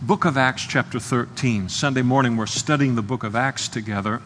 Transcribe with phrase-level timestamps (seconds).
[0.00, 1.68] book of Acts, chapter 13.
[1.68, 4.22] Sunday morning, we're studying the book of Acts together.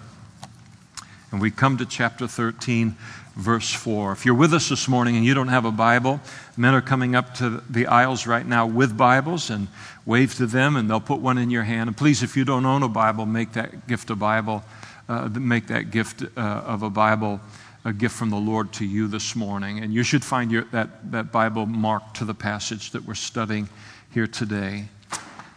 [1.30, 2.94] And we come to chapter 13,
[3.36, 4.12] verse 4.
[4.12, 6.20] If you're with us this morning and you don't have a Bible,
[6.58, 9.68] men are coming up to the aisles right now with Bibles and
[10.04, 11.88] wave to them, and they'll put one in your hand.
[11.88, 14.62] And please, if you don't own a Bible, make that gift a Bible,
[15.08, 17.40] uh, make that gift uh, of a Bible
[17.84, 19.78] a gift from the Lord to you this morning.
[19.78, 23.70] And you should find your, that, that Bible marked to the passage that we're studying
[24.12, 24.84] here today.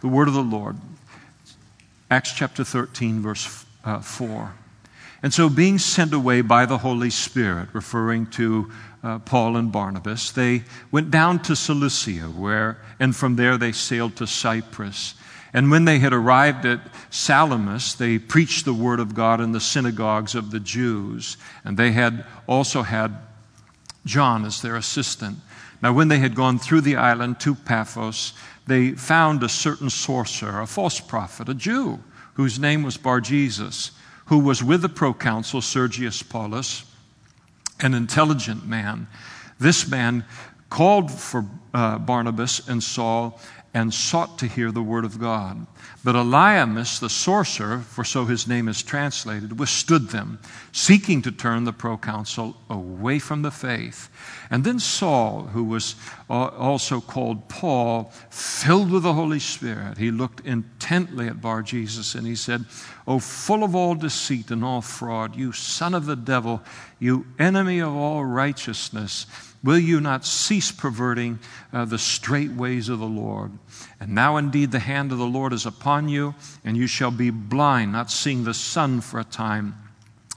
[0.06, 0.76] The word of the Lord,
[2.12, 4.54] Acts chapter 13, verse uh, 4.
[5.20, 8.70] And so, being sent away by the Holy Spirit, referring to
[9.02, 14.14] uh, Paul and Barnabas, they went down to Seleucia, where, and from there they sailed
[14.18, 15.16] to Cyprus.
[15.52, 19.58] And when they had arrived at Salamis, they preached the word of God in the
[19.58, 21.36] synagogues of the Jews.
[21.64, 23.16] And they had also had
[24.04, 25.38] John as their assistant.
[25.82, 28.32] Now, when they had gone through the island to Paphos,
[28.66, 32.02] they found a certain sorcerer, a false prophet, a Jew,
[32.34, 33.92] whose name was Bar Jesus,
[34.26, 36.84] who was with the proconsul Sergius Paulus,
[37.80, 39.06] an intelligent man.
[39.58, 40.24] This man
[40.68, 43.40] called for uh, Barnabas and Saul
[43.76, 45.66] and sought to hear the word of God.
[46.02, 50.38] But Elymas, the sorcerer, for so his name is translated, withstood them,
[50.72, 54.08] seeking to turn the proconsul away from the faith.
[54.50, 55.94] And then Saul, who was
[56.30, 62.14] uh, also called Paul, filled with the Holy Spirit, he looked intently at Bar Jesus
[62.14, 62.64] and he said,
[63.06, 66.62] O full of all deceit and all fraud, you son of the devil,
[66.98, 69.26] you enemy of all righteousness,
[69.66, 71.40] Will you not cease perverting
[71.72, 73.50] uh, the straight ways of the Lord?
[73.98, 77.30] And now indeed the hand of the Lord is upon you, and you shall be
[77.30, 79.74] blind, not seeing the sun for a time.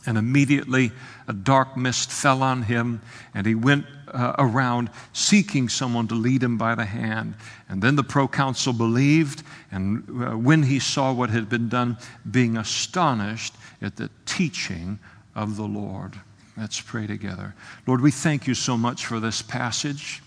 [0.07, 0.91] And immediately
[1.27, 3.01] a dark mist fell on him,
[3.35, 7.35] and he went uh, around seeking someone to lead him by the hand.
[7.69, 11.97] And then the proconsul believed, and uh, when he saw what had been done,
[12.31, 14.97] being astonished at the teaching
[15.35, 16.19] of the Lord.
[16.59, 17.55] Let's pray together.
[17.87, 20.21] Lord, we thank you so much for this passage.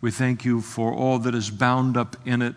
[0.00, 2.54] We thank you for all that is bound up in it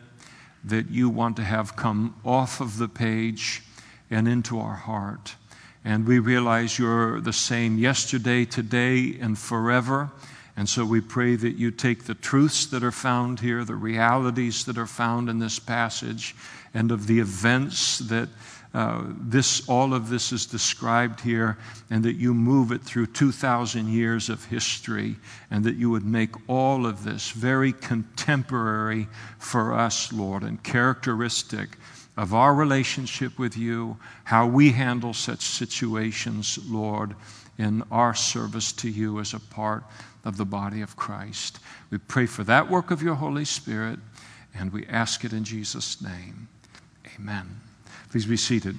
[0.63, 3.63] that you want to have come off of the page
[4.09, 5.35] and into our heart.
[5.83, 10.09] And we realize you're the same yesterday, today, and forever.
[10.55, 14.63] And so we pray that you take the truths that are found here, the realities
[14.63, 16.33] that are found in this passage,
[16.73, 18.29] and of the events that
[18.77, 21.57] uh, this, all of this is described here,
[21.89, 25.15] and that you move it through 2,000 years of history,
[25.49, 29.07] and that you would make all of this very contemporary
[29.39, 31.79] for us, Lord, and characteristic
[32.17, 37.15] of our relationship with you, how we handle such situations, Lord,
[37.57, 39.85] in our service to you as a part
[40.23, 41.57] of the body of Christ.
[41.89, 43.97] We pray for that work of your Holy Spirit,
[44.53, 46.47] and we ask it in Jesus' name.
[47.15, 47.66] Amen.
[48.09, 48.77] Please be seated.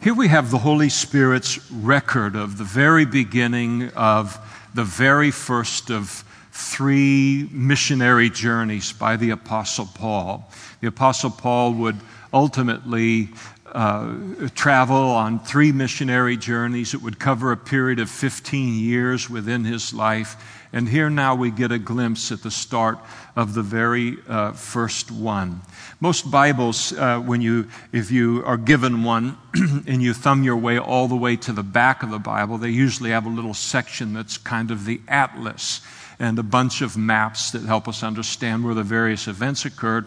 [0.00, 4.38] Here we have the Holy Spirit's record of the very beginning of
[4.74, 10.48] the very first of three missionary journeys by the Apostle Paul.
[10.80, 11.96] The Apostle Paul would
[12.32, 13.30] ultimately
[13.66, 14.14] uh,
[14.54, 16.94] travel on three missionary journeys.
[16.94, 20.57] It would cover a period of 15 years within his life.
[20.72, 22.98] And here now we get a glimpse at the start
[23.34, 25.62] of the very uh, first one.
[26.00, 29.38] Most Bibles, uh, when you, if you are given one
[29.86, 32.68] and you thumb your way all the way to the back of the Bible, they
[32.68, 35.80] usually have a little section that's kind of the atlas
[36.18, 40.06] and a bunch of maps that help us understand where the various events occurred.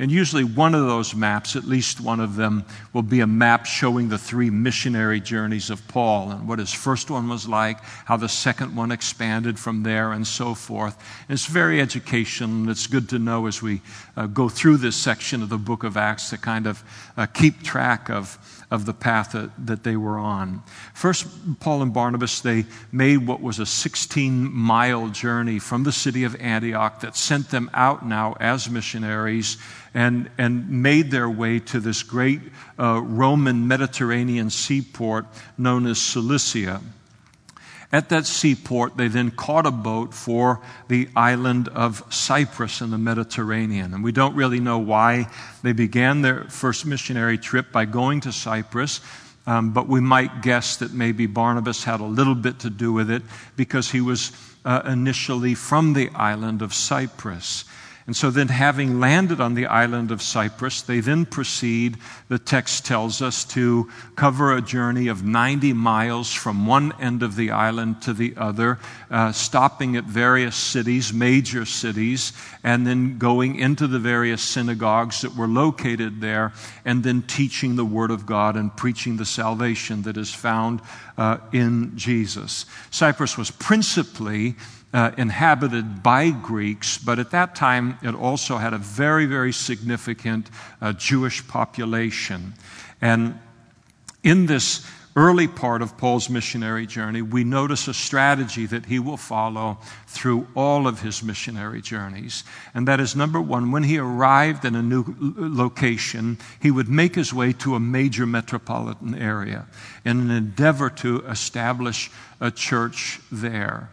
[0.00, 3.66] And usually, one of those maps, at least one of them, will be a map
[3.66, 8.16] showing the three missionary journeys of Paul and what his first one was like, how
[8.16, 10.96] the second one expanded from there, and so forth.
[11.28, 12.48] And it's very educational.
[12.48, 13.82] and It's good to know as we
[14.16, 16.82] uh, go through this section of the book of Acts to kind of
[17.18, 18.38] uh, keep track of
[18.70, 20.62] of the path that, that they were on.
[20.94, 21.26] First,
[21.58, 26.36] Paul and Barnabas, they made what was a 16 mile journey from the city of
[26.36, 29.58] Antioch that sent them out now as missionaries
[29.94, 32.40] and, and made their way to this great
[32.78, 35.26] uh, Roman Mediterranean seaport
[35.58, 36.80] known as Seleucia.
[37.92, 42.98] At that seaport, they then caught a boat for the island of Cyprus in the
[42.98, 43.94] Mediterranean.
[43.94, 45.28] And we don't really know why
[45.64, 49.00] they began their first missionary trip by going to Cyprus.
[49.44, 53.10] Um, but we might guess that maybe Barnabas had a little bit to do with
[53.10, 53.22] it
[53.56, 54.30] because he was
[54.64, 57.64] uh, initially from the island of Cyprus.
[58.10, 61.96] And so then, having landed on the island of Cyprus, they then proceed,
[62.28, 67.36] the text tells us, to cover a journey of 90 miles from one end of
[67.36, 68.80] the island to the other,
[69.12, 72.32] uh, stopping at various cities, major cities,
[72.64, 76.52] and then going into the various synagogues that were located there,
[76.84, 80.80] and then teaching the Word of God and preaching the salvation that is found
[81.16, 82.66] uh, in Jesus.
[82.90, 84.56] Cyprus was principally
[84.92, 90.50] uh, inhabited by Greeks, but at that time it also had a very, very significant
[90.80, 92.54] uh, Jewish population.
[93.00, 93.38] And
[94.22, 94.84] in this
[95.16, 100.46] early part of Paul's missionary journey, we notice a strategy that he will follow through
[100.54, 102.44] all of his missionary journeys.
[102.74, 105.04] And that is number one, when he arrived in a new
[105.36, 109.66] location, he would make his way to a major metropolitan area
[110.04, 112.10] in an endeavor to establish
[112.40, 113.90] a church there.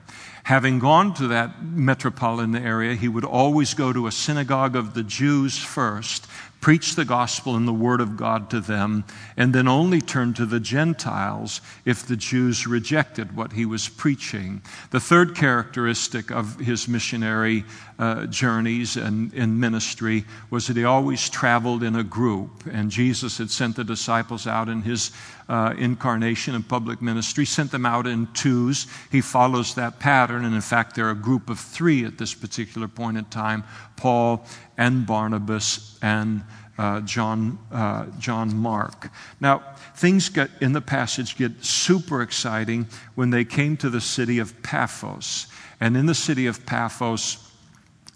[0.47, 5.03] Having gone to that metropolitan area, he would always go to a synagogue of the
[5.03, 6.25] Jews first,
[6.61, 9.03] preach the gospel and the word of God to them,
[9.35, 14.61] and then only turn to the Gentiles if the Jews rejected what he was preaching.
[14.91, 17.65] The third characteristic of his missionary
[17.99, 22.65] uh, journeys and in ministry was that he always traveled in a group.
[22.71, 25.11] And Jesus had sent the disciples out in his
[25.49, 28.87] uh, incarnation and public ministry, sent them out in twos.
[29.11, 30.45] He follows that pattern.
[30.45, 33.63] And in fact, they're a group of three at this particular point in time
[33.95, 34.45] Paul
[34.77, 36.43] and Barnabas and
[36.77, 39.09] uh, John, uh, John Mark.
[39.39, 39.63] Now,
[39.95, 44.61] things get, in the passage get super exciting when they came to the city of
[44.61, 45.47] Paphos.
[45.79, 47.46] And in the city of Paphos,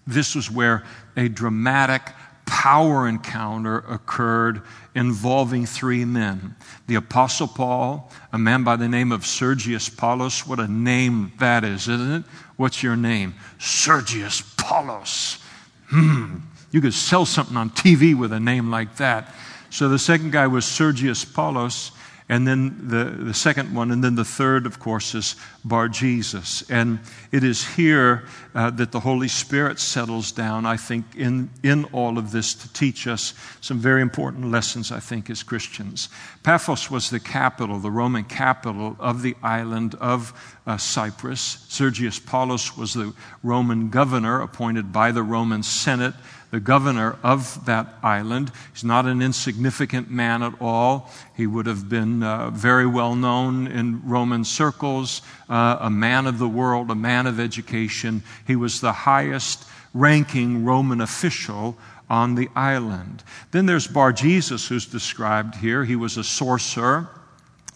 [0.08, 0.84] this was where
[1.16, 2.02] a dramatic
[2.46, 4.62] power encounter occurred
[4.94, 6.56] involving three men
[6.88, 10.46] the Apostle Paul, a man by the name of Sergius Paulus.
[10.46, 12.24] What a name that is, isn't it?
[12.58, 13.36] What's your name?
[13.60, 15.42] Sergius Paulus.
[15.88, 16.40] Hmm.
[16.72, 19.34] You could sell something on TV with a name like that.
[19.70, 21.92] So the second guy was Sergius Paulus
[22.32, 26.64] and then the, the second one, and then the third, of course, is Bar Jesus.
[26.72, 27.00] And
[27.34, 32.18] it is here uh, that the Holy Spirit settles down, I think, in, in all
[32.18, 36.10] of this to teach us some very important lessons, I think, as Christians.
[36.44, 40.34] Paphos was the capital, the Roman capital of the island of
[40.68, 41.66] uh, Cyprus.
[41.70, 43.14] Sergius Paulus was the
[43.44, 46.14] Roman governor appointed by the Roman Senate
[46.52, 48.52] the governor of that island.
[48.74, 51.10] He's not an insignificant man at all.
[51.36, 56.40] He would have been uh, very well known in Roman circles, uh, a man of
[56.40, 58.22] the world, a man of education.
[58.46, 61.78] He was the highest ranking Roman official
[62.10, 63.24] on the island.
[63.52, 65.86] Then there's Bar Jesus, who's described here.
[65.86, 67.10] He was a sorcerer.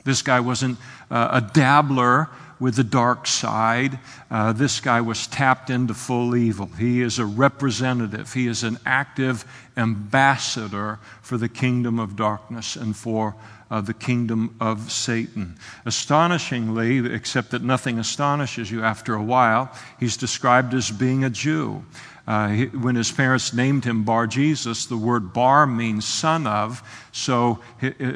[0.04, 0.78] This guy wasn't
[1.10, 2.30] uh, a dabbler
[2.60, 4.00] with the dark side.
[4.30, 6.68] Uh, this guy was tapped into full evil.
[6.78, 9.46] He is a representative, he is an active
[9.78, 13.36] ambassador for the kingdom of darkness and for
[13.70, 15.58] uh, the kingdom of Satan.
[15.86, 21.84] Astonishingly, except that nothing astonishes you after a while, he's described as being a Jew.
[22.28, 26.82] Uh, he, when his parents named him Bar Jesus, the word Bar means son of.
[27.12, 27.60] So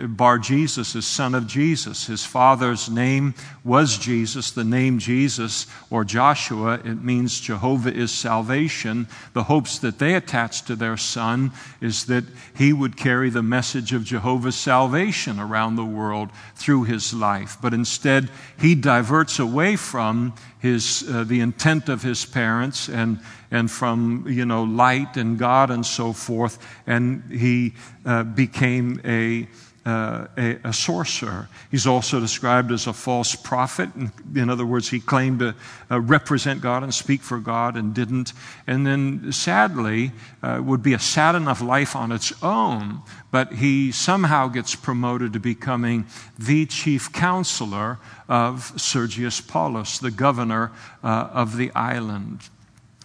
[0.07, 2.07] Bar Jesus is son of Jesus.
[2.07, 4.49] His father's name was Jesus.
[4.49, 9.07] The name Jesus or Joshua, it means Jehovah is salvation.
[9.33, 12.23] The hopes that they attached to their son is that
[12.57, 17.57] he would carry the message of Jehovah's salvation around the world through his life.
[17.61, 18.29] But instead,
[18.59, 23.19] he diverts away from his, uh, the intent of his parents and
[23.51, 26.59] and from, you know, light and God and so forth.
[26.85, 27.73] And he
[28.05, 29.47] uh, became a,
[29.85, 31.49] uh, a, a, sorcerer.
[31.71, 33.89] He's also described as a false prophet.
[34.35, 35.55] In other words, he claimed to
[35.89, 38.33] uh, represent God and speak for God and didn't.
[38.67, 40.11] And then, sadly,
[40.43, 43.01] uh, would be a sad enough life on its own,
[43.31, 46.05] but he somehow gets promoted to becoming
[46.37, 50.71] the chief counselor of Sergius Paulus, the governor
[51.03, 52.41] uh, of the island.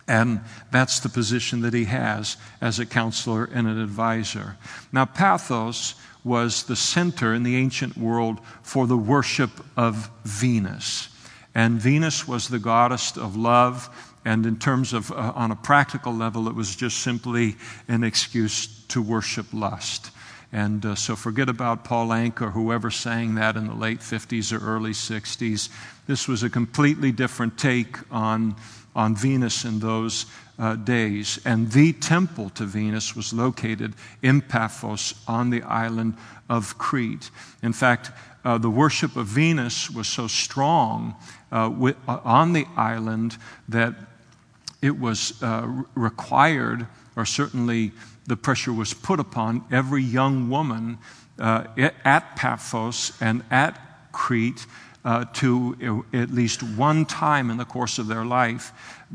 [0.07, 4.57] And that's the position that he has as a counselor and an advisor.
[4.93, 5.95] Now, Paphos
[6.25, 11.09] was the center in the ancient world for the worship of Venus.
[11.55, 13.89] And Venus was the goddess of love.
[14.25, 17.57] And in terms of, uh, on a practical level, it was just simply
[17.89, 20.11] an excuse to worship lust.
[20.51, 24.53] And uh, so forget about Paul Anka or whoever sang that in the late 50s
[24.53, 25.69] or early 60s.
[26.07, 28.55] This was a completely different take on
[28.95, 30.27] on Venus in those
[30.59, 31.41] uh, days.
[31.45, 36.15] And the temple to Venus was located in Paphos on the island
[36.49, 37.31] of Crete.
[37.63, 38.11] In fact,
[38.45, 41.15] uh, the worship of Venus was so strong
[41.51, 43.37] uh, with, uh, on the island
[43.69, 43.95] that
[44.83, 46.87] it was uh, required,
[47.17, 47.93] or certainly
[48.27, 50.99] the pressure was put upon every young woman
[51.39, 51.65] uh,
[52.05, 53.81] at Paphos and at
[54.13, 54.67] Crete
[55.05, 58.73] uh, to at least one time in the course of their life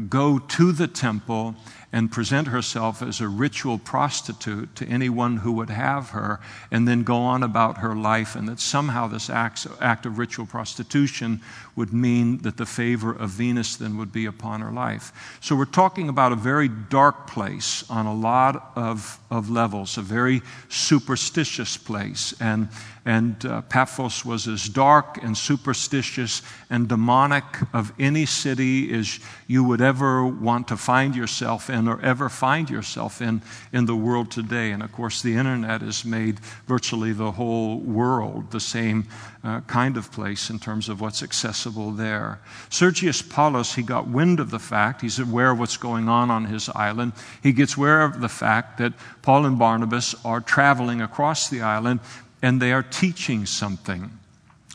[0.08, 1.55] go to the temple
[1.91, 6.39] and present herself as a ritual prostitute to anyone who would have her,
[6.72, 10.46] and then go on about her life, and that somehow this act, act of ritual
[10.46, 11.41] prostitution
[11.79, 15.13] would mean that the favor of Venus then would be upon her life.
[15.39, 20.01] So we're talking about a very dark place on a lot of, of levels, a
[20.01, 22.33] very superstitious place.
[22.41, 22.67] And,
[23.05, 29.63] and uh, Paphos was as dark and superstitious and demonic of any city as you
[29.63, 34.31] would ever want to find yourself in or ever find yourself in in the world
[34.31, 34.71] today.
[34.71, 39.05] And of course, the internet has made virtually the whole world the same
[39.43, 42.39] uh, kind of place in terms of what's accessible there.
[42.69, 46.45] Sergius Paulus, he got wind of the fact, he's aware of what's going on on
[46.45, 47.13] his island.
[47.41, 51.99] He gets aware of the fact that Paul and Barnabas are traveling across the island
[52.41, 54.18] and they are teaching something.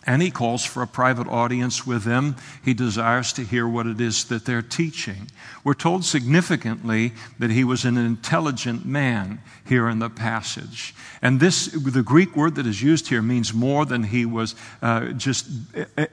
[0.06, 2.36] And he calls for a private audience with them.
[2.62, 5.30] He desires to hear what it is that they're teaching.
[5.64, 10.94] We're told significantly that he was an intelligent man here in the passage.
[11.22, 15.12] And this, the Greek word that is used here means more than he was uh,
[15.12, 15.46] just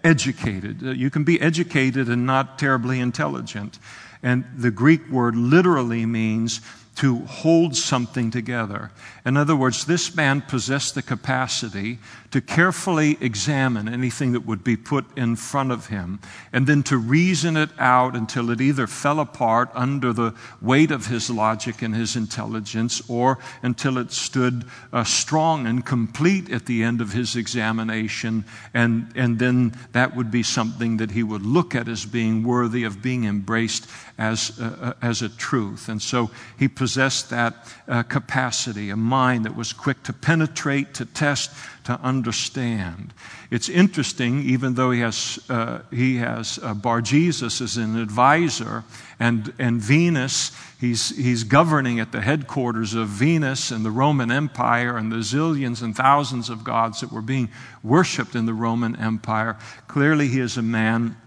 [0.03, 0.81] educated.
[0.81, 3.77] Uh, you can be educated and not terribly intelligent.
[4.23, 6.61] And the Greek word literally means
[6.95, 8.91] to hold something together.
[9.25, 11.99] In other words, this man possessed the capacity
[12.31, 16.19] to carefully examine anything that would be put in front of him
[16.53, 21.07] and then to reason it out until it either fell apart under the weight of
[21.07, 26.83] his logic and his intelligence or until it stood uh, strong and complete at the
[26.83, 28.45] end of his examination.
[28.73, 32.83] And, and then that would be something that he would look at as being worthy
[32.83, 33.87] of being embraced
[34.21, 35.89] as, uh, uh as a truth.
[35.89, 37.55] And so he possessed that
[37.87, 41.51] uh, capacity, a mind that was quick to penetrate, to test,
[41.85, 43.13] to understand.
[43.49, 48.83] It's interesting, even though he has, uh, he has uh, Bar Jesus as an advisor,
[49.19, 54.97] and, and Venus, he's, he's governing at the headquarters of Venus and the Roman Empire
[54.97, 57.49] and the zillions and thousands of gods that were being
[57.83, 59.57] worshiped in the Roman Empire.
[59.87, 61.17] Clearly, he is a man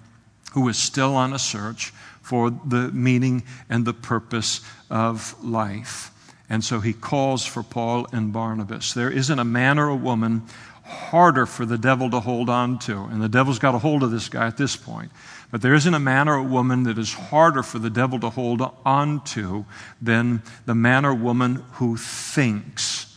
[0.53, 1.93] who is still on a search
[2.25, 6.11] for the meaning and the purpose of life.
[6.49, 8.95] And so he calls for Paul and Barnabas.
[8.95, 10.43] There isn't a man or a woman
[10.85, 12.97] harder for the devil to hold on to.
[13.05, 15.11] And the devil's got a hold of this guy at this point.
[15.51, 18.31] But there isn't a man or a woman that is harder for the devil to
[18.31, 19.65] hold on to
[20.01, 23.14] than the man or woman who thinks.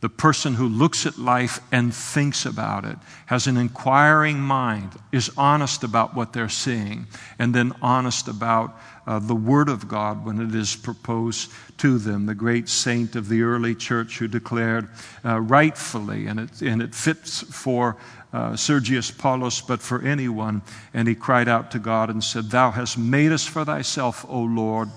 [0.00, 5.30] The person who looks at life and thinks about it, has an inquiring mind, is
[5.36, 8.78] honest about what they're seeing, and then honest about
[9.08, 12.26] uh, the Word of God when it is proposed to them.
[12.26, 14.88] The great saint of the early church who declared
[15.24, 17.96] uh, rightfully, and it, and it fits for
[18.32, 20.62] uh, Sergius Paulus, but for anyone.
[20.94, 24.42] And he cried out to God and said, Thou hast made us for thyself, O
[24.42, 24.90] Lord,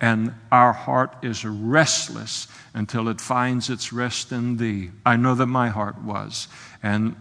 [0.00, 4.90] and our heart is restless until it finds its rest in thee.
[5.04, 6.46] I know that my heart was.
[6.82, 7.16] And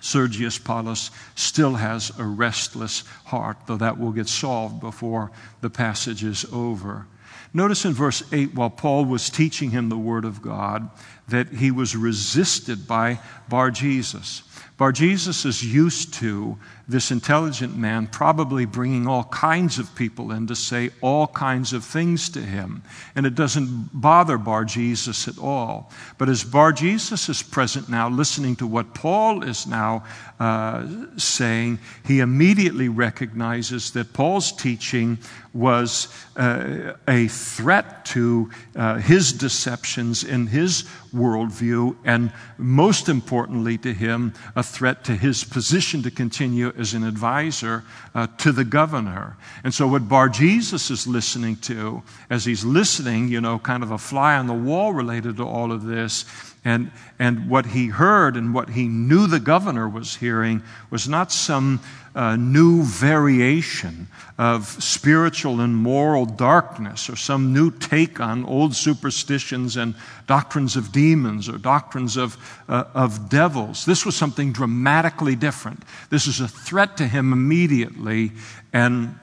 [0.00, 5.32] Sergius Paulus still has a restless heart, though that will get solved before
[5.62, 7.06] the passage is over.
[7.52, 10.88] Notice in verse 8, while Paul was teaching him the Word of God,
[11.26, 14.44] that he was resisted by Bar Jesus.
[14.76, 16.56] Bar Jesus is used to
[16.86, 21.84] this intelligent man probably bringing all kinds of people in to say all kinds of
[21.84, 22.82] things to him.
[23.14, 25.90] And it doesn't bother Bar Jesus at all.
[26.18, 30.04] But as Bar Jesus is present now, listening to what Paul is now
[30.40, 30.86] uh,
[31.16, 35.18] saying, he immediately recognizes that Paul's teaching
[35.52, 40.82] was uh, a threat to uh, his deceptions in his
[41.14, 47.04] worldview, and most importantly to him, a threat to his position to continue as an
[47.04, 47.84] advisor
[48.16, 49.36] uh, to the governor.
[49.62, 53.92] And so, what Bar Jesus is listening to, as he's listening, you know, kind of
[53.92, 56.24] a fly on the wall related to all of this,
[56.64, 61.30] and, and what he heard and what he knew the governor was hearing was not
[61.30, 61.80] some
[62.14, 64.06] uh, new variation
[64.38, 69.94] of spiritual and moral darkness or some new take on old superstitions and
[70.26, 72.36] doctrines of demons or doctrines of,
[72.68, 73.84] uh, of devils.
[73.84, 75.82] This was something dramatically different.
[76.08, 78.32] This is a threat to him immediately,
[78.72, 79.18] and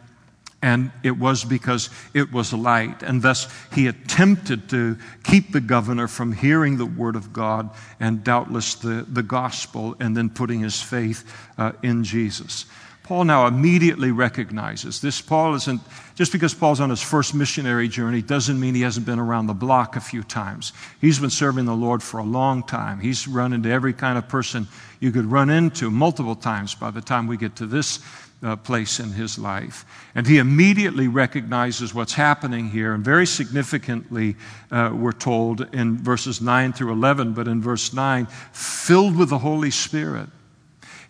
[0.62, 3.04] and it was because it was light.
[3.04, 8.24] And thus he attempted to keep the governor from hearing the word of God and
[8.24, 11.24] doubtless the, the gospel and then putting his faith
[11.58, 12.66] uh, in Jesus.
[13.04, 15.20] Paul now immediately recognizes this.
[15.20, 15.82] Paul isn't,
[16.16, 19.54] just because Paul's on his first missionary journey doesn't mean he hasn't been around the
[19.54, 20.72] block a few times.
[21.02, 23.00] He's been serving the Lord for a long time.
[23.00, 24.68] He's run into every kind of person
[25.00, 28.00] you could run into multiple times by the time we get to this
[28.44, 29.86] uh, place in his life.
[30.16, 32.94] And he immediately recognizes what's happening here.
[32.94, 34.36] And very significantly,
[34.72, 39.40] uh, we're told in verses 9 through 11, but in verse 9, filled with the
[39.40, 40.30] Holy Spirit,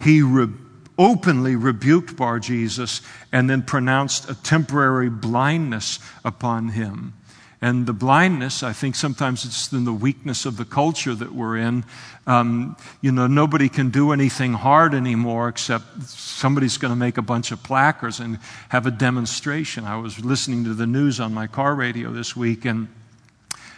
[0.02, 0.48] he re-
[0.98, 7.14] openly rebuked Bar Jesus and then pronounced a temporary blindness upon him.
[7.62, 11.58] And the blindness, I think sometimes it's in the weakness of the culture that we're
[11.58, 11.86] in.
[12.26, 17.22] Um, you know, nobody can do anything hard anymore except somebody's going to make a
[17.22, 18.40] bunch of placards and
[18.70, 19.86] have a demonstration.
[19.86, 22.88] I was listening to the news on my car radio this week, and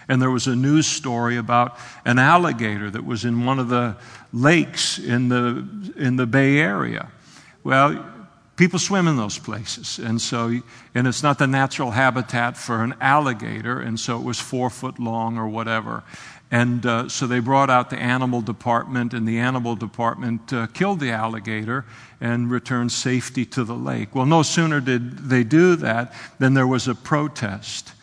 [0.07, 3.95] and there was a news story about an alligator that was in one of the
[4.31, 7.09] lakes in the, in the Bay Area.
[7.63, 8.05] Well,
[8.55, 9.99] people swim in those places.
[9.99, 10.61] And so,
[10.93, 14.99] and it's not the natural habitat for an alligator, and so it was four foot
[14.99, 16.03] long or whatever.
[16.51, 20.99] And uh, so they brought out the animal department, and the animal department uh, killed
[20.99, 21.83] the alligator
[22.21, 24.13] and returned safety to the lake.
[24.13, 27.93] Well, no sooner did they do that than there was a protest.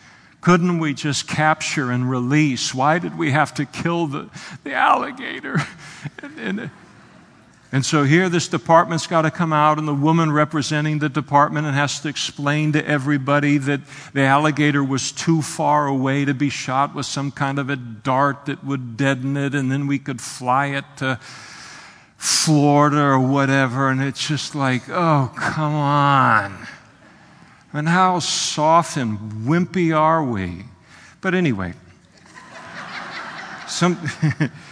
[0.41, 2.75] Couldn't we just capture and release?
[2.75, 4.29] Why did we have to kill the,
[4.65, 5.57] the alligator?
[6.23, 6.71] and, and,
[7.73, 11.69] and so here, this department's got to come out, and the woman representing the department
[11.69, 13.81] and has to explain to everybody that
[14.13, 18.47] the alligator was too far away to be shot with some kind of a dart
[18.47, 21.21] that would deaden it, and then we could fly it to
[22.17, 23.89] Florida or whatever.
[23.89, 26.67] And it's just like, oh, come on.
[27.73, 30.65] And how soft and wimpy are we?
[31.21, 31.75] But anyway,
[33.69, 33.97] some.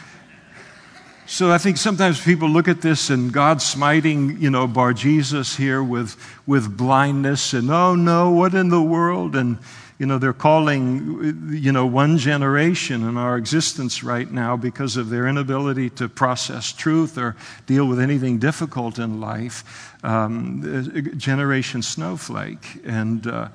[1.28, 5.54] so I think sometimes people look at this and God smiting, you know, Bar Jesus
[5.54, 6.16] here with,
[6.46, 9.36] with blindness and, oh no, what in the world?
[9.36, 9.58] And
[9.98, 15.10] you know, they're calling, you know, one generation in our existence right now because of
[15.10, 22.80] their inability to process truth or deal with anything difficult in life, um, Generation Snowflake.
[22.86, 23.48] And uh,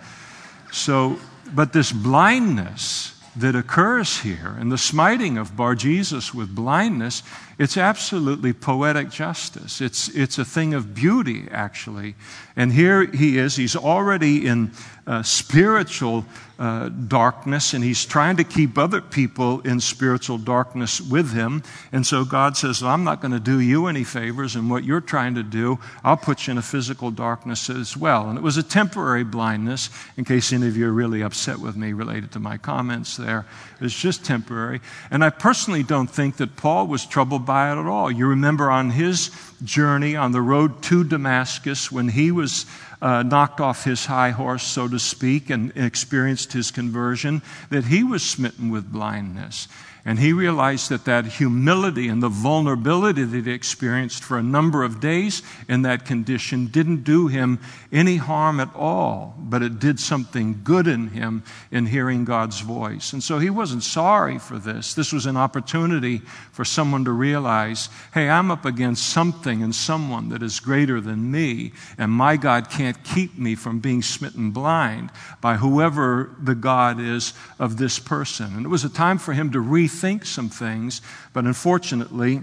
[0.72, 1.18] so,
[1.56, 7.24] but this blindness that occurs here and the smiting of Bar Jesus with blindness,
[7.64, 9.82] it's absolutely poetic justice.
[9.82, 12.16] It's, it's a thing of beauty, actually.
[12.56, 14.72] And here he is, he's already in
[15.06, 16.26] uh, spiritual
[16.60, 21.64] uh, darkness, and he's trying to keep other people in spiritual darkness with him.
[21.92, 24.84] And so God says, well, I'm not going to do you any favors, and what
[24.84, 28.30] you're trying to do, I'll put you in a physical darkness as well.
[28.30, 31.76] And it was a temporary blindness, in case any of you are really upset with
[31.76, 33.46] me related to my comments there.
[33.82, 34.80] It's just temporary.
[35.12, 38.12] And I personally don't think that Paul was troubled by it at all.
[38.12, 39.32] You remember on his
[39.64, 42.66] journey on the road to Damascus when he was
[43.02, 48.04] uh, knocked off his high horse, so to speak, and experienced his conversion, that he
[48.04, 49.68] was smitten with blindness.
[50.06, 54.84] And he realized that that humility and the vulnerability that he experienced for a number
[54.84, 60.02] of days in that condition didn't do him any harm at all, but it did
[60.02, 63.14] something good in him in hearing God's voice.
[63.14, 64.94] And so he wasn't sorry for this.
[64.94, 66.18] This was an opportunity
[66.52, 71.32] for someone to realize hey, I'm up against something and someone that is greater than
[71.32, 77.00] me, and my God can't keep me from being smitten blind by whoever the God
[77.00, 78.58] is of this person.
[78.58, 81.02] And it was a time for him to rethink rethink some things.
[81.34, 82.42] But unfortunately,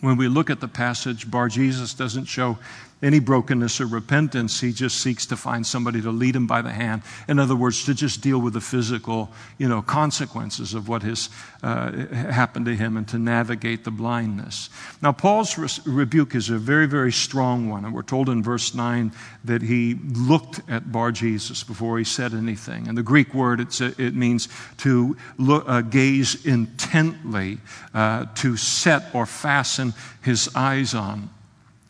[0.00, 2.58] when we look at the passage, Bar Jesus doesn't show
[3.02, 4.60] any brokenness or repentance.
[4.60, 7.02] He just seeks to find somebody to lead him by the hand.
[7.28, 11.28] In other words, to just deal with the physical, you know, consequences of what has
[11.62, 14.70] uh, happened to him and to navigate the blindness.
[15.00, 18.74] Now, Paul's re- rebuke is a very, very strong one, and we're told in verse
[18.74, 19.12] nine
[19.44, 22.88] that he looked at Bar Jesus before he said anything.
[22.88, 27.58] And the Greek word it means to look, uh, gaze intently,
[27.94, 31.30] uh, to set or fasten his eyes on.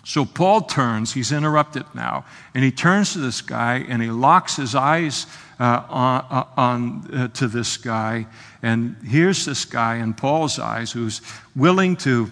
[0.05, 4.57] So Paul turns, he's interrupted now, and he turns to this guy and he locks
[4.57, 5.27] his eyes
[5.61, 8.27] uh, on, uh, on uh, to this guy.
[8.63, 11.21] And here's this guy in Paul's eyes who's
[11.55, 12.31] willing to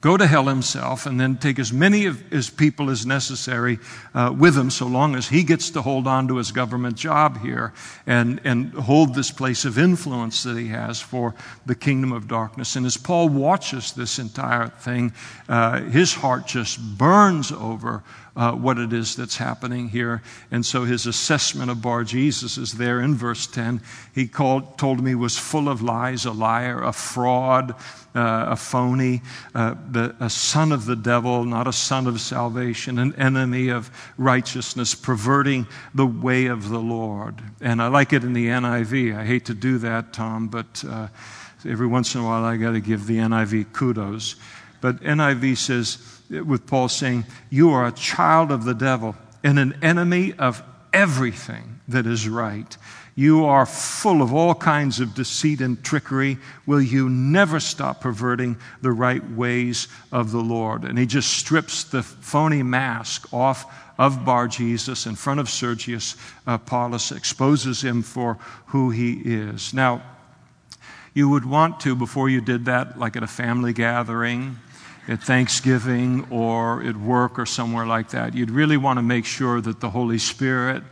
[0.00, 3.78] go to hell himself and then take as many of his people as necessary
[4.14, 7.40] uh, with him so long as he gets to hold on to his government job
[7.40, 7.72] here
[8.06, 11.34] and, and hold this place of influence that he has for
[11.66, 12.76] the kingdom of darkness.
[12.76, 15.12] And as Paul watches this entire thing,
[15.48, 18.04] uh, his heart just burns over
[18.38, 20.22] uh, what it is that's happening here.
[20.52, 23.82] And so his assessment of Bar Jesus is there in verse 10.
[24.14, 27.72] He called, told me was full of lies, a liar, a fraud,
[28.14, 29.22] uh, a phony,
[29.56, 33.90] uh, the, a son of the devil, not a son of salvation, an enemy of
[34.16, 37.42] righteousness, perverting the way of the Lord.
[37.60, 39.18] And I like it in the NIV.
[39.18, 41.08] I hate to do that, Tom, but uh,
[41.66, 44.36] every once in a while I got to give the NIV kudos.
[44.80, 49.78] But NIV says, with Paul saying, You are a child of the devil and an
[49.82, 50.62] enemy of
[50.92, 52.76] everything that is right.
[53.14, 56.38] You are full of all kinds of deceit and trickery.
[56.66, 60.84] Will you never stop perverting the right ways of the Lord?
[60.84, 63.66] And he just strips the phony mask off
[63.98, 66.14] of Bar Jesus in front of Sergius
[66.46, 69.74] uh, Paulus, exposes him for who he is.
[69.74, 70.02] Now,
[71.12, 74.58] you would want to, before you did that, like at a family gathering,
[75.08, 79.60] at Thanksgiving, or at work, or somewhere like that, you'd really want to make sure
[79.60, 80.82] that the Holy Spirit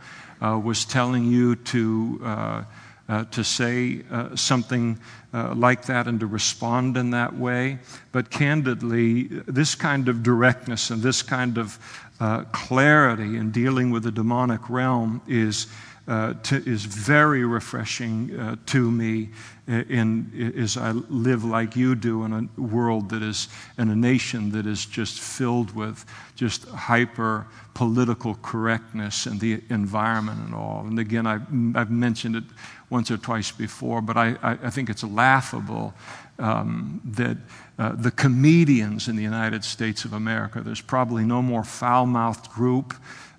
[0.41, 2.63] uh, was telling you to, uh,
[3.07, 4.99] uh, to say uh, something
[5.33, 7.77] uh, like that and to respond in that way.
[8.11, 11.77] But candidly, this kind of directness and this kind of
[12.19, 15.67] uh, clarity in dealing with the demonic realm is.
[16.07, 19.27] Uh, to, is very refreshing uh, to me
[19.67, 24.51] in, as I live like you do in a world that is, in a nation
[24.51, 30.85] that is just filled with just hyper political correctness and the environment and all.
[30.87, 32.45] And again, I've, I've mentioned it
[32.89, 35.93] once or twice before, but I, I think it's laughable
[36.39, 37.37] um, that
[37.77, 42.49] uh, the comedians in the United States of America, there's probably no more foul mouthed
[42.49, 42.93] group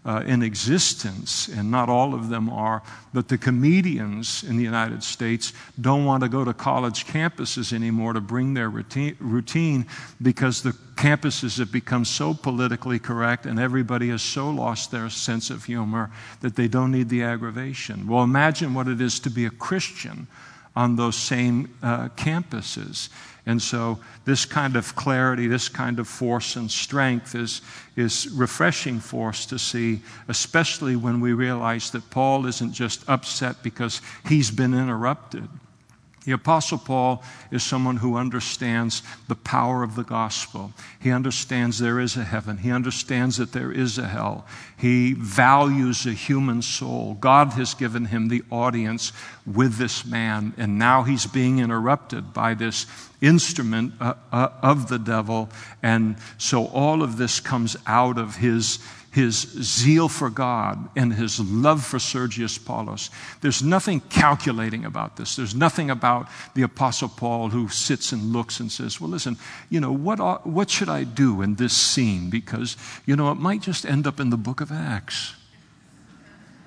[0.04, 2.82] uh, in existence, and not all of them are,
[3.12, 8.12] but the comedians in the United States don't want to go to college campuses anymore
[8.12, 9.86] to bring their routine
[10.22, 15.50] because the campuses have become so politically correct and everybody has so lost their sense
[15.50, 18.06] of humor that they don't need the aggravation.
[18.06, 20.26] Well, imagine what it is to be a Christian
[20.74, 23.08] on those same uh, campuses.
[23.48, 27.62] And so, this kind of clarity, this kind of force and strength is,
[27.96, 33.62] is refreshing for us to see, especially when we realize that Paul isn't just upset
[33.62, 35.48] because he's been interrupted.
[36.28, 40.74] The Apostle Paul is someone who understands the power of the gospel.
[41.00, 42.58] He understands there is a heaven.
[42.58, 44.46] He understands that there is a hell.
[44.76, 47.14] He values a human soul.
[47.18, 49.10] God has given him the audience
[49.46, 52.84] with this man, and now he's being interrupted by this
[53.22, 55.48] instrument uh, uh, of the devil.
[55.82, 58.80] And so all of this comes out of his
[59.18, 63.10] his zeal for God and his love for Sergius Paulus.
[63.40, 65.34] There's nothing calculating about this.
[65.34, 69.36] There's nothing about the Apostle Paul who sits and looks and says, Well, listen,
[69.70, 72.30] you know, what, ought, what should I do in this scene?
[72.30, 72.76] Because,
[73.06, 75.34] you know, it might just end up in the book of Acts.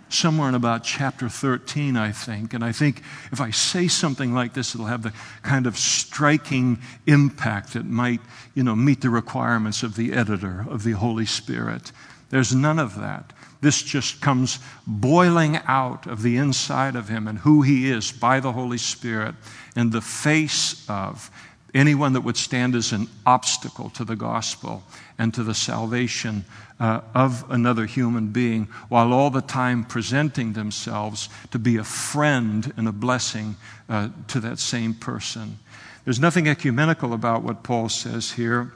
[0.09, 2.53] Somewhere in about chapter 13, I think.
[2.53, 6.79] And I think if I say something like this, it'll have the kind of striking
[7.07, 8.19] impact that might,
[8.53, 11.93] you know, meet the requirements of the editor of the Holy Spirit.
[12.31, 13.33] There's none of that.
[13.61, 18.39] This just comes boiling out of the inside of him and who he is by
[18.39, 19.35] the Holy Spirit
[19.75, 21.29] in the face of
[21.73, 24.83] anyone that would stand as an obstacle to the gospel
[25.17, 26.43] and to the salvation
[26.79, 32.73] uh, of another human being, while all the time presenting themselves to be a friend
[32.75, 33.55] and a blessing
[33.87, 35.59] uh, to that same person.
[36.03, 38.73] There's nothing ecumenical about what Paul says here.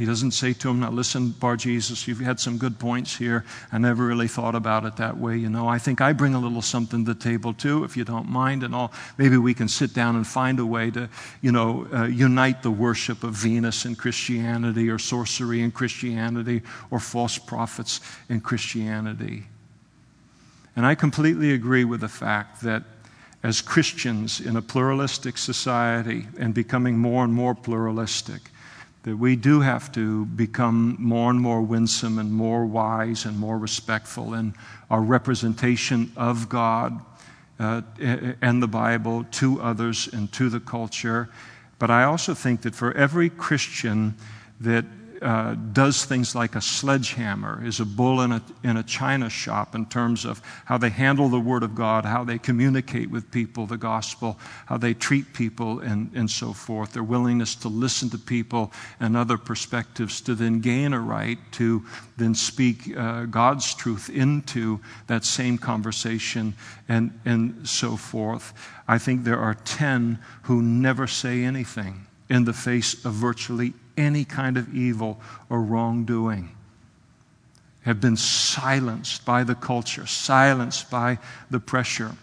[0.00, 3.44] He doesn't say to him, Now listen, Bar Jesus, you've had some good points here.
[3.70, 5.36] I never really thought about it that way.
[5.36, 8.04] You know, I think I bring a little something to the table too, if you
[8.04, 8.94] don't mind, and all.
[9.18, 11.10] Maybe we can sit down and find a way to,
[11.42, 16.98] you know, uh, unite the worship of Venus in Christianity, or sorcery in Christianity, or
[16.98, 19.42] false prophets in Christianity.
[20.76, 22.84] And I completely agree with the fact that
[23.42, 28.40] as Christians in a pluralistic society and becoming more and more pluralistic,
[29.02, 33.58] that we do have to become more and more winsome and more wise and more
[33.58, 34.54] respectful in
[34.90, 37.00] our representation of God
[37.58, 37.82] uh,
[38.42, 41.30] and the Bible to others and to the culture.
[41.78, 44.14] But I also think that for every Christian
[44.60, 44.84] that
[45.22, 49.74] uh, does things like a sledgehammer, is a bull in a, in a china shop
[49.74, 53.66] in terms of how they handle the Word of God, how they communicate with people
[53.66, 56.92] the gospel, how they treat people, and, and so forth.
[56.92, 61.84] Their willingness to listen to people and other perspectives to then gain a right to
[62.16, 66.54] then speak uh, God's truth into that same conversation
[66.88, 68.54] and, and so forth.
[68.88, 74.24] I think there are 10 who never say anything in the face of virtually any
[74.24, 76.56] kind of evil or wrongdoing.
[77.82, 81.18] have been silenced by the culture, silenced by
[81.50, 82.14] the pressure.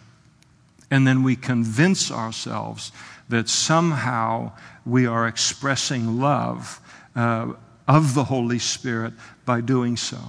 [0.92, 2.92] And then we convince ourselves
[3.30, 4.52] that somehow
[4.86, 6.80] we are expressing love
[7.16, 7.54] uh,
[7.88, 9.14] of the Holy Spirit
[9.46, 10.20] by doing so.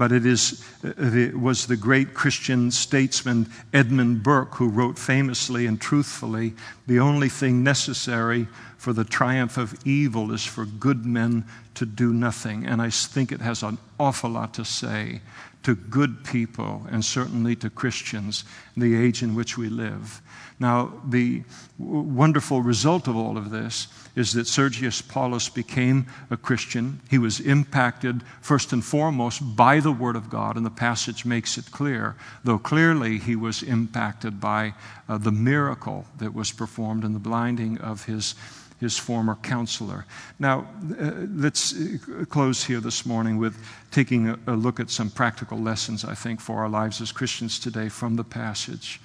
[0.00, 5.78] But it, is, it was the great Christian statesman Edmund Burke who wrote famously and
[5.78, 6.54] truthfully
[6.86, 12.14] the only thing necessary for the triumph of evil is for good men to do
[12.14, 12.64] nothing.
[12.64, 15.20] And I think it has an awful lot to say
[15.62, 18.44] to good people and certainly to Christians
[18.74, 20.22] in the age in which we live.
[20.58, 21.42] Now, the
[21.78, 27.00] wonderful result of all of this is that Sergius Paulus became a Christian.
[27.08, 31.56] He was impacted first and foremost by the Word of God, and the passage makes
[31.56, 34.74] it clear, though clearly he was impacted by
[35.08, 38.34] uh, the miracle that was performed in the blinding of his
[38.80, 40.06] his former counselor.
[40.38, 40.66] Now,
[40.98, 43.56] uh, let's uh, close here this morning with
[43.90, 47.58] taking a, a look at some practical lessons, I think, for our lives as Christians
[47.58, 49.00] today from the passage.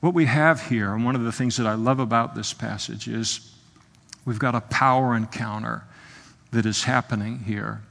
[0.00, 3.06] What we have here, and one of the things that I love about this passage,
[3.06, 3.54] is
[4.24, 5.84] we've got a power encounter
[6.50, 7.82] that is happening here.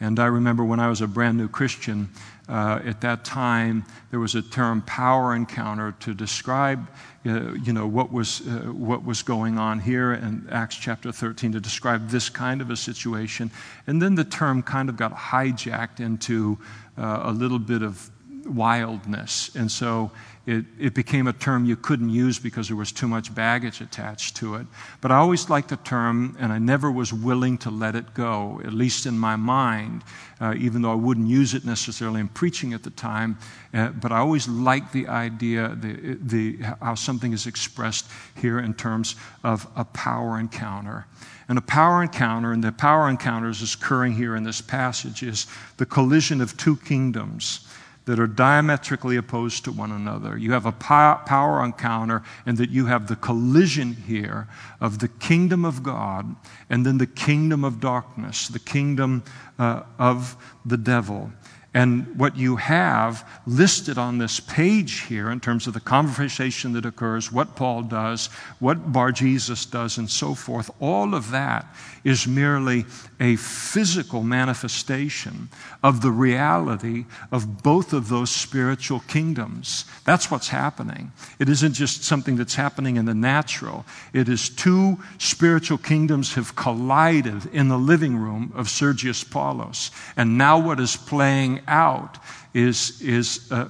[0.00, 2.08] And I remember when I was a brand new Christian,
[2.48, 6.88] uh, at that time, there was a term power encounter to describe
[7.22, 11.60] you know, what was, uh, what was going on here in Acts chapter 13 to
[11.60, 13.50] describe this kind of a situation.
[13.86, 16.58] And then the term kind of got hijacked into
[16.96, 18.10] uh, a little bit of
[18.46, 19.54] wildness.
[19.54, 20.10] And so
[20.46, 24.36] it, it became a term you couldn't use because there was too much baggage attached
[24.36, 24.66] to it.
[25.00, 28.60] But I always liked the term, and I never was willing to let it go,
[28.64, 30.02] at least in my mind,
[30.40, 33.36] uh, even though I wouldn't use it necessarily in preaching at the time.
[33.74, 38.72] Uh, but I always liked the idea, the, the, how something is expressed here in
[38.72, 41.06] terms of a power encounter.
[41.48, 45.86] And a power encounter, and the power encounters occurring here in this passage, is the
[45.86, 47.66] collision of two kingdoms
[48.10, 50.36] that are diametrically opposed to one another.
[50.36, 54.48] You have a power encounter, and that you have the collision here
[54.80, 56.34] of the kingdom of God
[56.68, 59.22] and then the kingdom of darkness, the kingdom
[59.60, 61.30] uh, of the devil.
[61.72, 66.84] And what you have listed on this page here in terms of the conversation that
[66.84, 68.26] occurs, what Paul does,
[68.58, 71.72] what Bar Jesus does, and so forth, all of that
[72.04, 72.86] is merely
[73.18, 75.48] a physical manifestation
[75.82, 79.84] of the reality of both of those spiritual kingdoms.
[80.04, 81.12] That's what's happening.
[81.38, 86.56] It isn't just something that's happening in the natural, it is two spiritual kingdoms have
[86.56, 89.90] collided in the living room of Sergius Paulus.
[90.16, 92.18] And now what is playing out
[92.54, 93.68] is, is uh,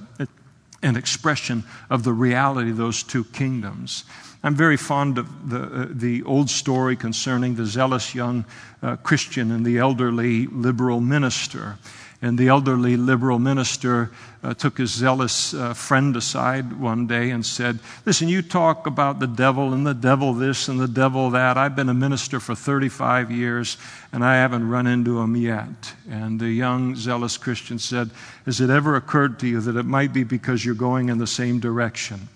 [0.81, 4.03] an expression of the reality of those two kingdoms.
[4.43, 8.45] I'm very fond of the, uh, the old story concerning the zealous young
[8.81, 11.77] uh, Christian and the elderly liberal minister.
[12.23, 14.11] And the elderly liberal minister
[14.43, 19.19] uh, took his zealous uh, friend aside one day and said, Listen, you talk about
[19.19, 21.57] the devil and the devil this and the devil that.
[21.57, 23.77] I've been a minister for 35 years
[24.11, 25.93] and I haven't run into him yet.
[26.09, 28.11] And the young zealous Christian said,
[28.45, 31.27] Has it ever occurred to you that it might be because you're going in the
[31.27, 32.29] same direction?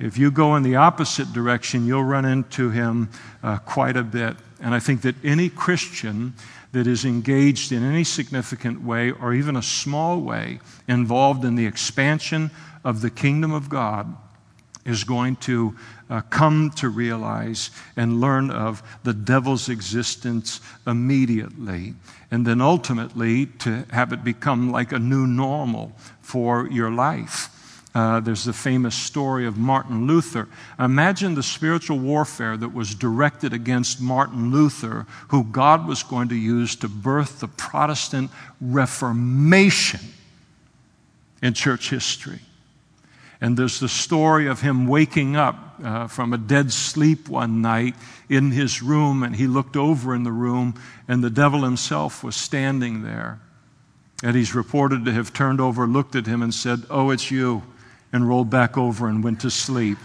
[0.00, 3.10] If you go in the opposite direction, you'll run into him
[3.42, 4.34] uh, quite a bit.
[4.58, 6.32] And I think that any Christian
[6.72, 11.66] that is engaged in any significant way or even a small way involved in the
[11.66, 12.50] expansion
[12.82, 14.16] of the kingdom of God
[14.86, 15.76] is going to
[16.08, 21.94] uh, come to realize and learn of the devil's existence immediately,
[22.30, 27.50] and then ultimately to have it become like a new normal for your life.
[27.92, 30.48] Uh, there's the famous story of Martin Luther.
[30.78, 36.36] Imagine the spiritual warfare that was directed against Martin Luther, who God was going to
[36.36, 40.00] use to birth the Protestant Reformation
[41.42, 42.38] in church history.
[43.40, 47.96] And there's the story of him waking up uh, from a dead sleep one night
[48.28, 50.74] in his room, and he looked over in the room,
[51.08, 53.40] and the devil himself was standing there.
[54.22, 57.62] And he's reported to have turned over, looked at him, and said, Oh, it's you
[58.12, 59.98] and rolled back over and went to sleep.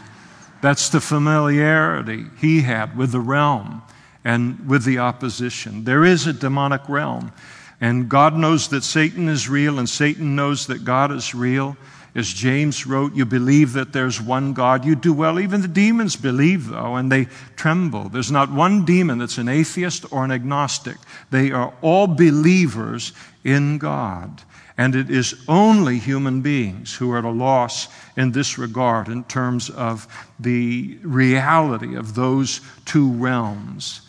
[0.62, 3.84] That's the familiarity he had with the realm
[4.24, 5.84] and with the opposition.
[5.84, 7.32] There is a demonic realm,
[7.80, 11.78] and God knows that Satan is real, and Satan knows that God is real.
[12.15, 14.86] As James wrote, you believe that there's one God.
[14.86, 15.38] You do well.
[15.38, 18.08] Even the demons believe, though, and they tremble.
[18.08, 20.96] There's not one demon that's an atheist or an agnostic.
[21.30, 23.12] They are all believers
[23.44, 24.41] in God.
[24.78, 29.24] And it is only human beings who are at a loss in this regard in
[29.24, 30.08] terms of
[30.38, 34.02] the reality of those two realms.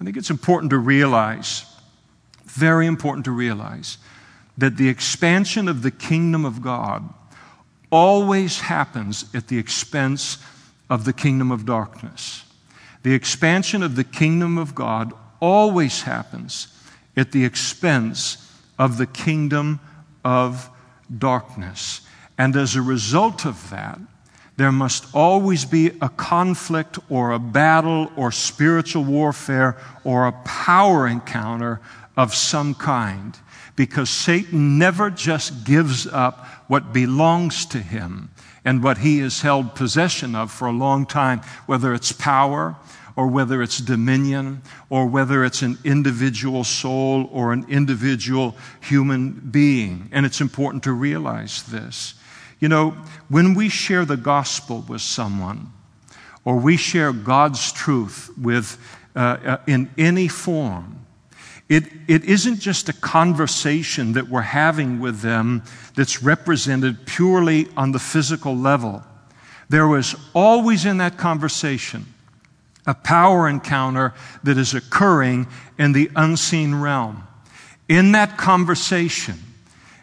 [0.00, 1.66] I think it's important to realize,
[2.44, 3.98] very important to realize,
[4.56, 7.08] that the expansion of the kingdom of God
[7.90, 10.38] always happens at the expense
[10.88, 12.44] of the kingdom of darkness.
[13.02, 16.68] The expansion of the kingdom of God always happens
[17.16, 18.38] at the expense
[18.78, 19.80] of the kingdom
[20.24, 20.70] of
[21.16, 22.00] darkness.
[22.38, 23.98] And as a result of that,
[24.56, 31.08] there must always be a conflict or a battle or spiritual warfare or a power
[31.08, 31.80] encounter
[32.16, 33.36] of some kind.
[33.76, 38.30] Because Satan never just gives up what belongs to him
[38.64, 42.76] and what he has held possession of for a long time, whether it's power
[43.16, 50.08] or whether it's dominion or whether it's an individual soul or an individual human being.
[50.12, 52.14] And it's important to realize this.
[52.58, 52.90] You know,
[53.28, 55.70] when we share the gospel with someone,
[56.44, 58.78] or we share God's truth with,
[59.16, 61.03] uh, uh, in any form,
[61.74, 65.64] it, it isn't just a conversation that we're having with them
[65.96, 69.02] that's represented purely on the physical level.
[69.68, 72.06] There was always in that conversation
[72.86, 77.26] a power encounter that is occurring in the unseen realm.
[77.88, 79.34] In that conversation,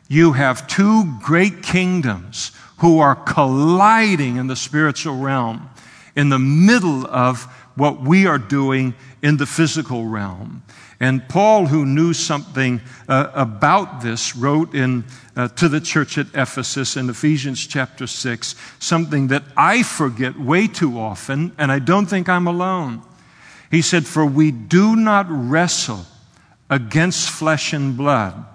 [0.10, 5.70] you have two great kingdoms who are colliding in the spiritual realm
[6.18, 7.44] in the middle of
[7.76, 10.64] what we are doing in the physical realm.
[11.02, 15.04] And Paul, who knew something uh, about this, wrote in
[15.36, 20.68] uh, to the church at Ephesus in Ephesians chapter 6 something that I forget way
[20.68, 23.02] too often, and I don't think I'm alone.
[23.72, 26.06] He said, For we do not wrestle
[26.70, 28.46] against flesh and blood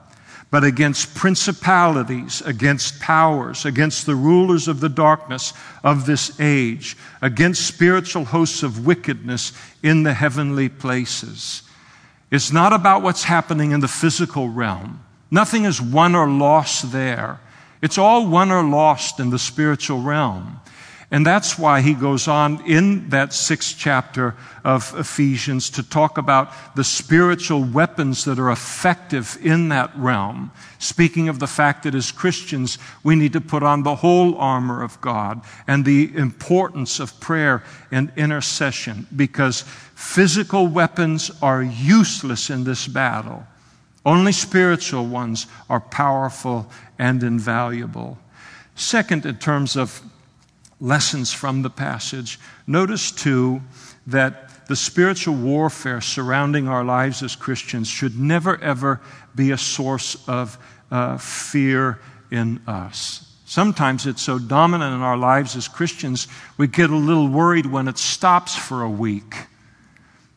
[0.49, 7.67] but against principalities, against powers, against the rulers of the darkness of this age, against
[7.67, 11.63] spiritual hosts of wickedness in the heavenly places.
[12.31, 15.05] It's not about what's happening in the physical realm.
[15.31, 17.41] Nothing is won or lost there.
[17.83, 20.61] It's all won or lost in the spiritual realm.
[21.17, 26.53] And that's why he goes on in that sixth chapter of Ephesians to talk about
[26.77, 30.51] the spiritual weapons that are effective in that realm.
[30.79, 34.83] Speaking of the fact that as Christians, we need to put on the whole armor
[34.83, 39.63] of God and the importance of prayer and intercession because
[39.95, 43.47] physical weapons are useless in this battle.
[44.05, 48.19] Only spiritual ones are powerful and invaluable.
[48.75, 50.03] Second, in terms of
[50.81, 52.39] lessons from the passage.
[52.67, 53.63] Notice, too,
[54.07, 59.01] that the spiritual warfare surrounding our lives as Christians should never, ever
[59.35, 60.59] be a source of
[60.91, 63.23] uh, fear in us.
[63.45, 66.27] Sometimes it's so dominant in our lives as Christians,
[66.59, 69.37] we get a little worried when it stops for a week.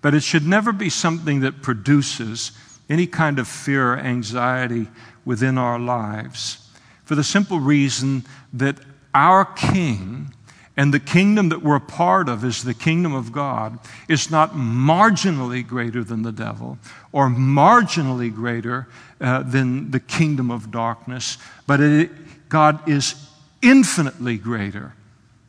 [0.01, 2.51] But it should never be something that produces
[2.87, 4.87] any kind of fear or anxiety
[5.25, 6.69] within our lives.
[7.03, 8.77] For the simple reason that
[9.13, 10.33] our king
[10.79, 14.53] and the kingdom that we're a part of is the kingdom of God is not
[14.53, 16.77] marginally greater than the devil
[17.11, 18.87] or marginally greater
[19.19, 22.09] uh, than the kingdom of darkness, but it,
[22.47, 23.15] God is
[23.61, 24.93] infinitely greater.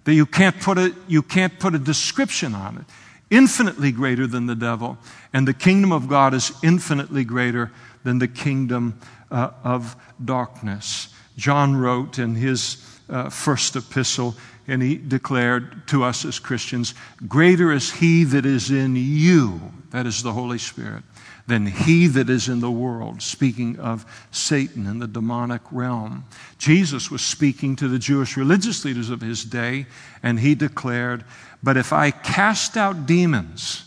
[0.03, 2.85] That you can't put a, you can't put a description on it.
[3.31, 4.99] Infinitely greater than the devil.
[5.33, 7.71] And the kingdom of God is infinitely greater
[8.03, 8.99] than the kingdom
[9.31, 9.95] uh, of
[10.25, 11.15] darkness.
[11.37, 14.35] John wrote in his uh, first epistle,
[14.67, 16.95] and he declared to us as Christians,
[17.27, 21.03] Greater is he that is in you, that is the Holy Spirit,
[21.47, 26.25] than he that is in the world, speaking of Satan and the demonic realm.
[26.59, 29.87] Jesus was speaking to the Jewish religious leaders of his day,
[30.23, 31.25] and he declared,
[31.63, 33.85] But if I cast out demons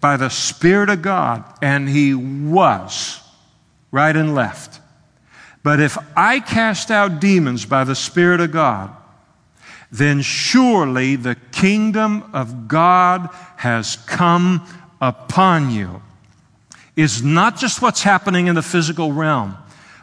[0.00, 3.20] by the Spirit of God, and he was
[3.90, 4.77] right and left,
[5.68, 8.90] but if I cast out demons by the Spirit of God,
[9.92, 14.66] then surely the kingdom of God has come
[14.98, 16.00] upon you.
[16.96, 19.58] Is not just what's happening in the physical realm,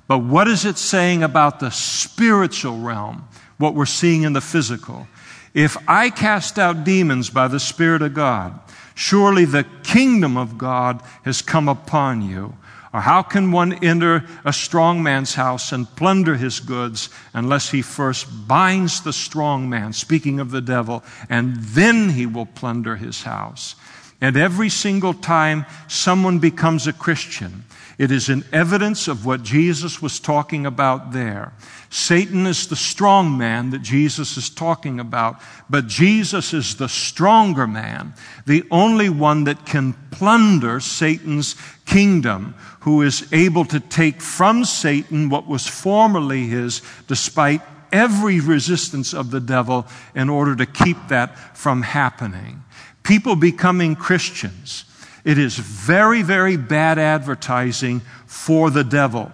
[0.07, 5.07] but what is it saying about the spiritual realm, what we're seeing in the physical?
[5.55, 8.53] If I cast out demons by the Spirit of God,
[8.93, 12.53] surely the kingdom of God has come upon you.
[12.95, 17.81] Or how can one enter a strong man's house and plunder his goods unless he
[17.81, 23.23] first binds the strong man, speaking of the devil, and then he will plunder his
[23.23, 23.75] house?
[24.21, 27.65] And every single time someone becomes a Christian,
[27.97, 31.51] it is an evidence of what Jesus was talking about there.
[31.89, 37.67] Satan is the strong man that Jesus is talking about, but Jesus is the stronger
[37.67, 38.13] man,
[38.45, 42.55] the only one that can plunder Satan's kingdom,
[42.85, 47.61] who is able to take from Satan what was formerly his, despite
[47.91, 52.63] every resistance of the devil, in order to keep that from happening.
[53.03, 54.85] People becoming Christians
[55.25, 59.31] it is very, very bad advertising for the devil.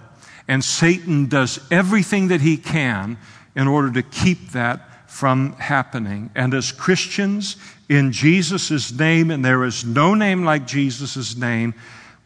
[0.48, 3.18] And Satan does everything that he can
[3.56, 6.30] in order to keep that from happening.
[6.34, 7.58] And as Christians
[7.90, 11.74] in Jesus' name, and there is no name like Jesus' name,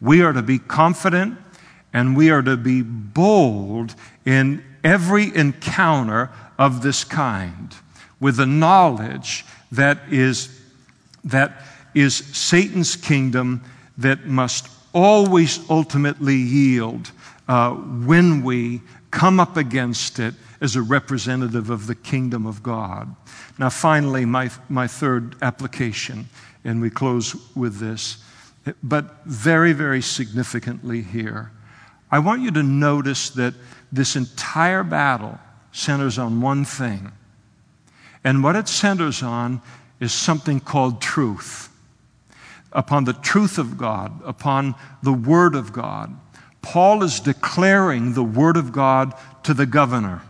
[0.00, 1.38] we are to be confident
[1.92, 3.94] and we are to be bold
[4.24, 7.74] in every encounter of this kind
[8.20, 10.60] with the knowledge that is
[11.24, 11.62] that
[11.94, 13.62] is Satan's kingdom
[13.98, 17.10] that must always ultimately yield
[17.48, 23.14] uh, when we come up against it as a representative of the kingdom of God.
[23.58, 26.28] Now, finally, my, my third application,
[26.64, 28.18] and we close with this,
[28.82, 31.52] but very, very significantly here.
[32.10, 33.54] I want you to notice that
[33.92, 35.38] this entire battle
[35.72, 37.12] centers on one thing.
[38.24, 39.60] And what it centers on
[40.00, 41.68] is something called truth
[42.72, 46.14] upon the truth of God, upon the Word of God.
[46.60, 49.14] Paul is declaring the Word of God
[49.44, 50.22] to the governor.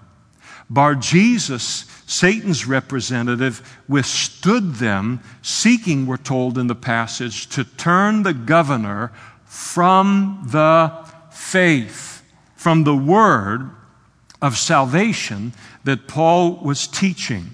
[0.69, 8.33] Bar Jesus, Satan's representative, withstood them, seeking, we're told in the passage, to turn the
[8.33, 9.13] governor
[9.45, 10.93] from the
[11.31, 13.71] faith, from the word
[14.41, 15.53] of salvation
[15.85, 17.51] that Paul was teaching.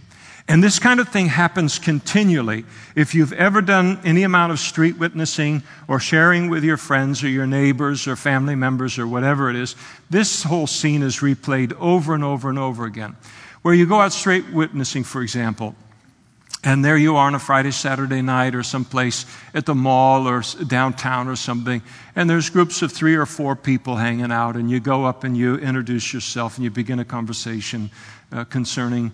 [0.48, 2.64] And this kind of thing happens continually.
[2.94, 7.28] If you've ever done any amount of street witnessing or sharing with your friends or
[7.28, 9.76] your neighbors or family members or whatever it is,
[10.10, 13.16] this whole scene is replayed over and over and over again.
[13.62, 15.76] Where you go out straight witnessing, for example,
[16.64, 20.42] and there you are on a Friday, Saturday night, or someplace at the mall or
[20.66, 21.80] downtown or something,
[22.16, 25.36] and there's groups of three or four people hanging out, and you go up and
[25.36, 27.90] you introduce yourself and you begin a conversation
[28.32, 29.12] uh, concerning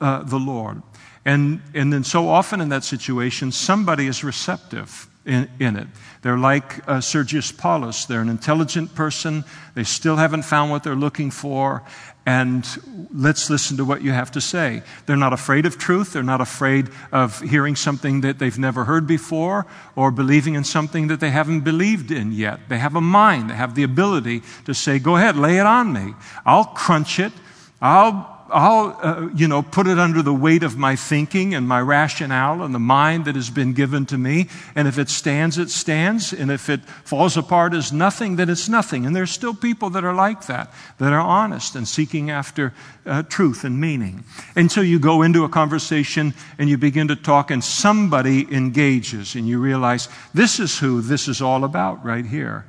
[0.00, 0.82] uh, the Lord.
[1.24, 5.86] And, and then, so often in that situation, somebody is receptive in, in it.
[6.22, 8.04] They're like uh, Sergius Paulus.
[8.04, 9.44] They're an intelligent person.
[9.74, 11.82] They still haven't found what they're looking for.
[12.26, 12.66] And
[13.14, 14.82] let's listen to what you have to say.
[15.06, 16.12] They're not afraid of truth.
[16.12, 19.66] They're not afraid of hearing something that they've never heard before
[19.96, 22.60] or believing in something that they haven't believed in yet.
[22.68, 23.50] They have a mind.
[23.50, 26.14] They have the ability to say, go ahead, lay it on me.
[26.44, 27.32] I'll crunch it.
[27.80, 31.80] I'll I'll, uh, you know, put it under the weight of my thinking and my
[31.80, 34.48] rationale and the mind that has been given to me.
[34.74, 36.32] And if it stands, it stands.
[36.32, 39.06] And if it falls apart as nothing, then it's nothing.
[39.06, 42.74] And there's still people that are like that, that are honest and seeking after
[43.06, 44.24] uh, truth and meaning.
[44.56, 49.34] And so you go into a conversation and you begin to talk, and somebody engages,
[49.34, 52.66] and you realize this is who this is all about right here.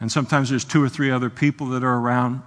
[0.00, 2.42] And sometimes there's two or three other people that are around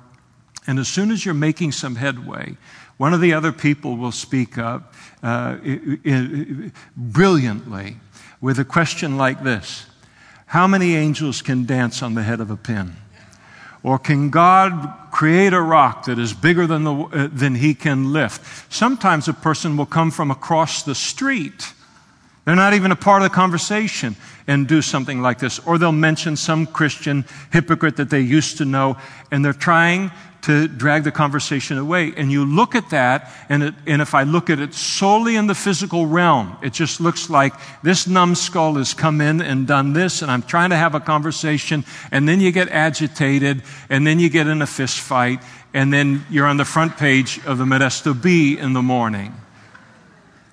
[0.68, 2.58] and as soon as you're making some headway,
[2.98, 4.94] one of the other people will speak up
[5.24, 5.58] uh,
[6.96, 7.98] brilliantly
[8.40, 9.86] with a question like this
[10.48, 12.96] How many angels can dance on the head of a pin?
[13.84, 18.14] Or can God create a rock that is bigger than, the, uh, than he can
[18.14, 18.72] lift?
[18.72, 21.74] Sometimes a person will come from across the street.
[22.46, 25.58] They're not even a part of the conversation and do something like this.
[25.60, 28.98] Or they'll mention some Christian hypocrite that they used to know,
[29.32, 30.12] and they're trying
[30.42, 32.14] to drag the conversation away.
[32.18, 35.48] And you look at that, and, it, and if I look at it solely in
[35.48, 40.22] the physical realm, it just looks like this numbskull has come in and done this,
[40.22, 44.30] and I'm trying to have a conversation, and then you get agitated, and then you
[44.30, 48.20] get in a fist fight, and then you're on the front page of the Modesto
[48.20, 49.34] Bee in the morning.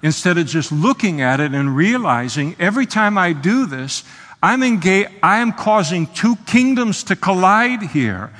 [0.02, 4.04] Instead of just looking at it and realizing every time I do this,
[4.42, 8.30] I'm engaged, I am causing two kingdoms to collide here.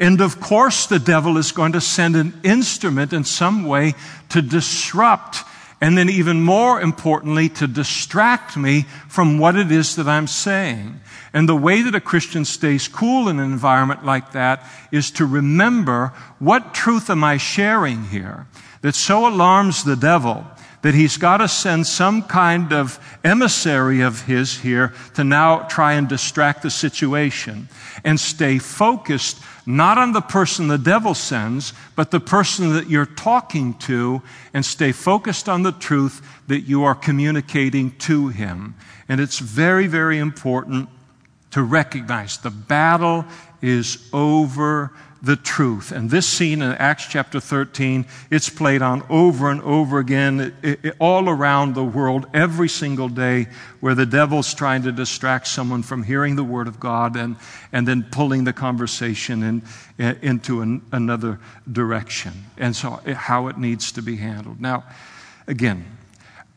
[0.00, 3.94] And of course, the devil is going to send an instrument in some way
[4.28, 5.44] to disrupt
[5.80, 11.00] and then, even more importantly, to distract me from what it is that I'm saying.
[11.32, 15.26] And the way that a Christian stays cool in an environment like that is to
[15.26, 18.48] remember what truth am I sharing here
[18.80, 20.44] that so alarms the devil
[20.82, 25.94] that he's got to send some kind of emissary of his here to now try
[25.94, 27.68] and distract the situation
[28.04, 33.04] and stay focused not on the person the devil sends, but the person that you're
[33.04, 34.22] talking to,
[34.54, 38.74] and stay focused on the truth that you are communicating to him.
[39.10, 40.88] And it's very, very important
[41.50, 43.26] to recognize the battle
[43.60, 44.90] is over
[45.20, 45.90] the truth.
[45.90, 50.84] And this scene in Acts chapter 13, it's played on over and over again, it,
[50.84, 53.48] it, all around the world, every single day,
[53.80, 57.36] where the devil's trying to distract someone from hearing the word of God and,
[57.72, 59.62] and then pulling the conversation in,
[59.98, 61.40] in, into an, another
[61.70, 62.32] direction.
[62.56, 64.60] And so, how it needs to be handled.
[64.60, 64.84] Now,
[65.48, 65.97] again,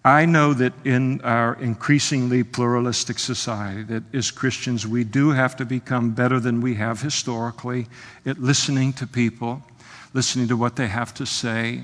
[0.03, 5.65] I know that in our increasingly pluralistic society, that as Christians, we do have to
[5.65, 7.87] become better than we have historically
[8.25, 9.61] at listening to people,
[10.15, 11.83] listening to what they have to say,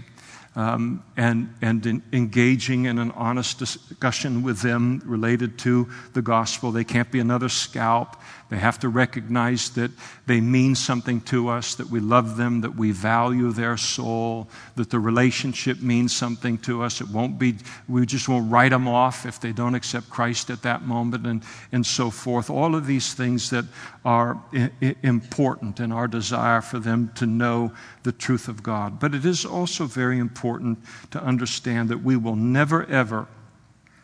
[0.56, 6.72] um, and, and in engaging in an honest discussion with them related to the gospel.
[6.72, 8.16] They can't be another scalp.
[8.50, 9.92] They have to recognize that
[10.26, 14.90] they mean something to us, that we love them, that we value their soul, that
[14.90, 17.02] the relationship means something to us.
[17.02, 17.58] It won't be,
[17.90, 21.44] we just won't write them off if they don't accept Christ at that moment, and,
[21.74, 22.50] and so forth.
[22.50, 23.66] All of these things that
[24.06, 27.74] are I- important in our desire for them to know
[28.04, 28.98] the truth of God.
[28.98, 30.80] But it is also very important
[31.12, 33.28] to understand that we will never, ever,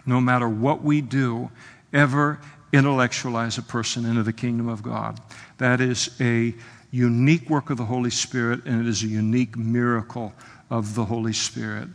[0.06, 1.50] no matter what we do,
[1.94, 2.40] ever
[2.74, 5.20] intellectualize a person into the kingdom of God.
[5.60, 6.54] That is a
[6.92, 10.34] unique work of the Holy Spirit, and it is a unique miracle
[10.70, 11.88] of the Holy Spirit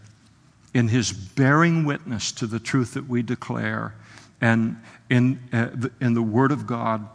[0.73, 3.95] in his bearing witness to the truth that we declare
[4.41, 7.07] and in, uh, the, in the Word of God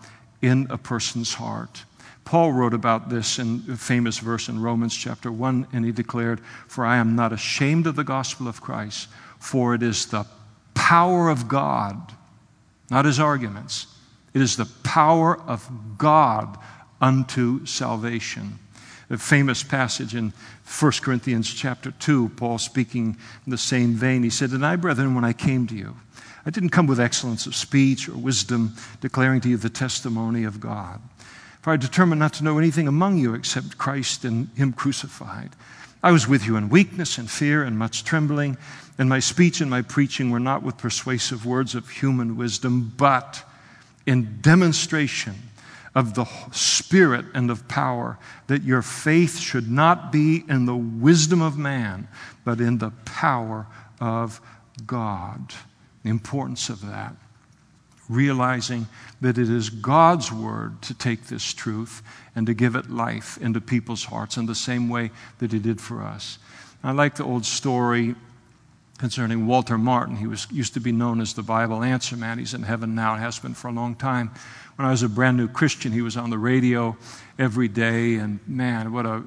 [0.42, 1.86] in a person's heart.
[2.26, 6.42] Paul wrote about this in a famous verse in Romans chapter 1, and he declared,
[6.68, 9.08] For I am not ashamed of the gospel of Christ,
[9.40, 10.26] for it is the
[10.74, 12.14] power of God
[12.94, 13.88] not his arguments.
[14.36, 16.60] It is the power of God
[17.02, 18.60] unto salvation.
[19.10, 20.32] A famous passage in
[20.80, 25.16] 1 Corinthians chapter 2, Paul speaking in the same vein, he said, And I, brethren,
[25.16, 25.96] when I came to you,
[26.46, 30.60] I didn't come with excellence of speech or wisdom, declaring to you the testimony of
[30.60, 31.02] God.
[31.64, 35.50] For I determined not to know anything among you except Christ and Him crucified.
[36.04, 38.58] I was with you in weakness and fear and much trembling.
[38.98, 43.44] And my speech and my preaching were not with persuasive words of human wisdom, but
[44.06, 45.36] in demonstration
[45.96, 51.42] of the Spirit and of power, that your faith should not be in the wisdom
[51.42, 52.08] of man,
[52.44, 53.66] but in the power
[54.02, 54.42] of
[54.86, 55.54] God.
[56.04, 57.16] The importance of that.
[58.10, 58.88] Realizing
[59.22, 62.02] that it is God's word to take this truth
[62.36, 65.80] and to give it life into people's hearts in the same way that He did
[65.80, 66.38] for us.
[66.84, 68.16] I like the old story
[68.98, 70.18] concerning Walter Martin.
[70.18, 72.40] He was, used to be known as the Bible Answer Man.
[72.40, 74.32] He's in heaven now, has been for a long time.
[74.76, 76.98] When I was a brand new Christian, he was on the radio
[77.40, 79.24] every day, and man, what a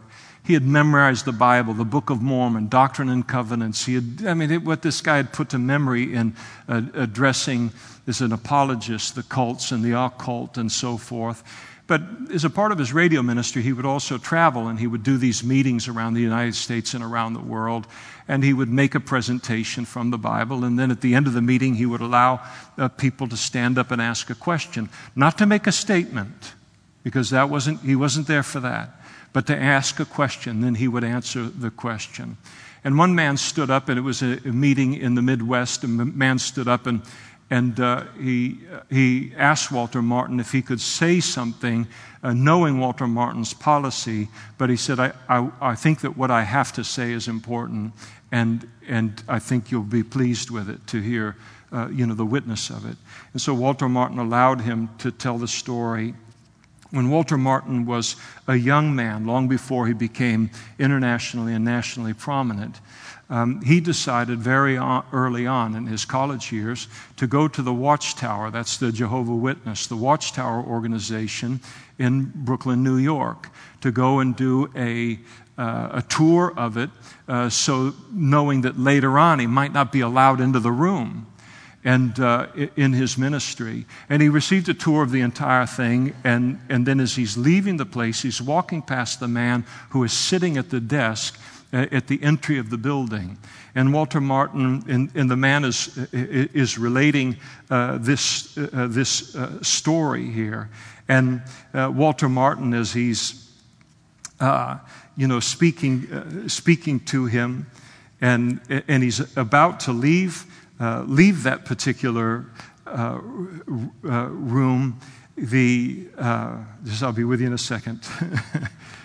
[0.47, 3.85] he had memorized the Bible, the Book of Mormon, Doctrine and Covenants.
[3.85, 6.37] He had, I mean, it, what this guy had put to memory in
[6.69, 7.73] uh, addressing
[8.07, 11.43] as an apologist the cults and the occult and so forth.
[11.87, 12.03] But
[12.35, 15.17] as a part of his radio ministry, he would also travel and he would do
[15.17, 17.87] these meetings around the United States and around the world.
[18.27, 20.65] And he would make a presentation from the Bible.
[20.65, 22.41] And then at the end of the meeting, he would allow
[22.77, 24.89] uh, people to stand up and ask a question.
[25.15, 26.55] Not to make a statement,
[27.05, 29.01] because that wasn't, he wasn't there for that,
[29.33, 30.63] but to ask a question.
[30.63, 32.37] Then he would answer the question.
[32.83, 35.85] And one man stood up, and it was a, a meeting in the Midwest.
[35.85, 37.03] A man stood up and
[37.51, 38.59] and uh, he,
[38.91, 41.87] he asked Walter Martin if he could say something,
[42.23, 44.29] uh, knowing Walter Martin's policy,
[44.59, 47.93] but he said, I, I, I, think that what I have to say is important,
[48.33, 51.37] and, and I think you'll be pleased with it to hear
[51.73, 52.97] uh, you know, the witness of it.
[53.33, 56.15] And so Walter Martin allowed him to tell the story.
[56.91, 58.17] When Walter Martin was
[58.47, 62.81] a young man, long before he became internationally and nationally prominent,
[63.29, 67.75] um, he decided very on, early on in his college years to go to the
[67.75, 68.51] Watchtower.
[68.51, 71.61] That's the Jehovah Witness, the Watchtower organization
[71.99, 73.51] in Brooklyn, New York,
[73.81, 75.19] to go and do a
[75.59, 76.91] uh, a tour of it,
[77.29, 81.27] uh, so knowing that later on he might not be allowed into the room
[81.83, 83.87] and uh, in his ministry.
[84.09, 86.15] And he received a tour of the entire thing.
[86.25, 90.13] And, and then as he's leaving the place, he's walking past the man who is
[90.13, 91.41] sitting at the desk
[91.73, 93.39] at the entry of the building.
[93.75, 97.37] And Walter Martin, and, the man is, is relating
[97.71, 100.71] uh, this, uh, this uh, story here.
[101.09, 101.43] And
[101.75, 103.51] uh, Walter Martin, as he's
[104.41, 104.79] uh,
[105.17, 107.67] you know, speaking, speaking to him,
[108.21, 110.45] and, and he's about to leave,
[110.81, 112.47] leave that particular
[114.03, 115.01] room,
[115.37, 118.07] the, uh, just I'll be with you in a second.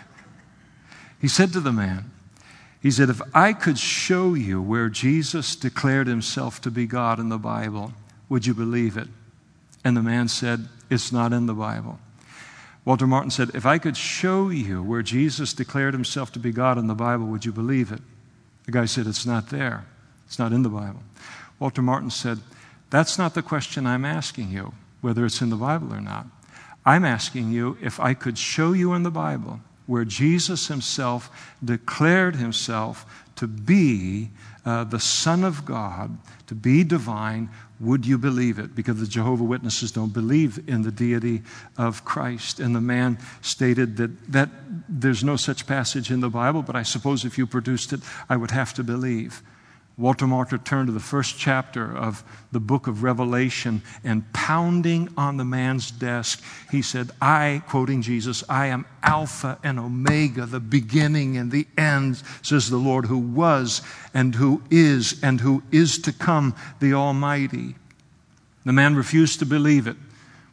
[1.22, 2.11] he said to the man,
[2.82, 7.30] he said, If I could show you where Jesus declared himself to be God in
[7.30, 7.94] the Bible,
[8.28, 9.08] would you believe it?
[9.84, 12.00] And the man said, It's not in the Bible.
[12.84, 16.80] Walter Martin said, If I could show you where Jesus declared himself to be God
[16.80, 18.02] in the Bible, would you believe it?
[18.66, 19.86] The guy said, It's not there.
[20.26, 21.04] It's not in the Bible.
[21.60, 22.40] Walter Martin said,
[22.90, 26.26] That's not the question I'm asking you, whether it's in the Bible or not.
[26.84, 29.60] I'm asking you if I could show you in the Bible
[29.92, 31.30] where Jesus himself
[31.62, 34.30] declared himself to be
[34.66, 36.18] uh, the Son of God,
[36.48, 37.50] to be divine,
[37.82, 38.74] would you believe it?
[38.74, 41.42] Because the Jehovah Witnesses don't believe in the deity
[41.78, 42.62] of Christ.
[42.62, 44.50] And the man stated that, that
[44.88, 48.38] there's no such passage in the Bible, but I suppose if you produced it, I
[48.38, 49.44] would have to believe.
[49.98, 55.38] Walter Martin turned to the first chapter of the book of Revelation and pounding on
[55.38, 61.38] the man's desk, he said, I, quoting Jesus, I am Alpha and Omega, the beginning
[61.38, 63.82] and the end, says the Lord, who was
[64.14, 67.76] and who is and who is to come, the Almighty.
[68.66, 69.98] The man refused to believe it.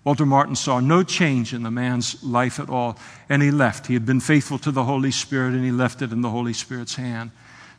[0.04, 3.86] Walter Martin saw no change in the man's life at all, and he left.
[3.86, 6.54] He had been faithful to the Holy Spirit, and he left it in the Holy
[6.54, 7.30] Spirit's hand.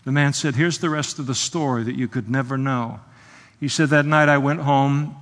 [0.05, 2.99] The man said, Here's the rest of the story that you could never know.
[3.59, 5.15] He said, That night I went home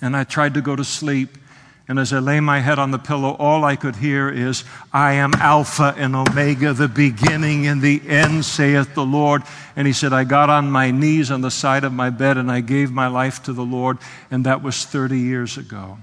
[0.00, 1.38] and I tried to go to sleep.
[1.88, 5.12] And as I lay my head on the pillow, all I could hear is, I
[5.12, 9.42] am Alpha and Omega, the beginning and the end, saith the Lord.
[9.76, 12.50] And he said, I got on my knees on the side of my bed and
[12.50, 13.98] I gave my life to the Lord.
[14.32, 15.98] And that was 30 years ago.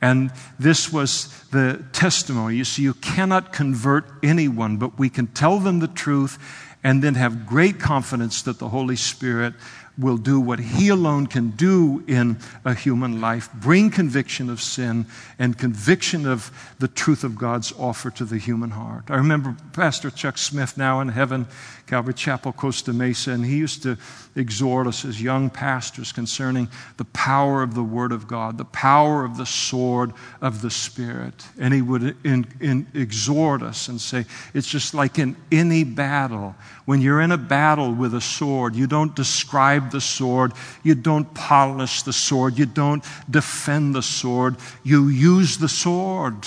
[0.00, 2.56] And this was the testimony.
[2.56, 6.36] You see, you cannot convert anyone, but we can tell them the truth
[6.84, 9.54] and then have great confidence that the Holy Spirit
[9.98, 15.06] will do what He alone can do in a human life bring conviction of sin
[15.38, 19.04] and conviction of the truth of God's offer to the human heart.
[19.10, 21.46] I remember Pastor Chuck Smith, now in heaven,
[21.86, 23.98] Calvary Chapel, Costa Mesa, and he used to
[24.34, 29.24] exhort us as young pastors concerning the power of the Word of God, the power
[29.24, 31.34] of the sword of the Spirit.
[31.58, 34.24] And he would in, in, exhort us and say,
[34.54, 36.54] it's just like in any battle.
[36.86, 40.52] When you're in a battle with a sword, you don't describe the sword,
[40.82, 46.46] you don't polish the sword, you don't defend the sword, you use the sword.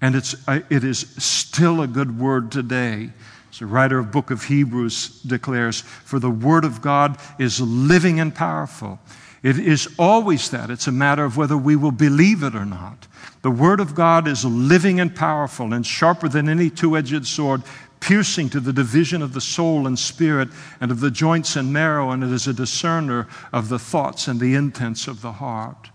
[0.00, 3.10] And it's, uh, it is still a good word today
[3.58, 8.34] the writer of book of Hebrews declares, For the word of God is living and
[8.34, 8.98] powerful.
[9.42, 10.70] It is always that.
[10.70, 13.06] It's a matter of whether we will believe it or not.
[13.42, 17.62] The word of God is living and powerful and sharper than any two edged sword,
[18.00, 20.48] piercing to the division of the soul and spirit
[20.80, 24.40] and of the joints and marrow, and it is a discerner of the thoughts and
[24.40, 25.90] the intents of the heart.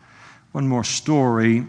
[0.52, 1.66] One more story.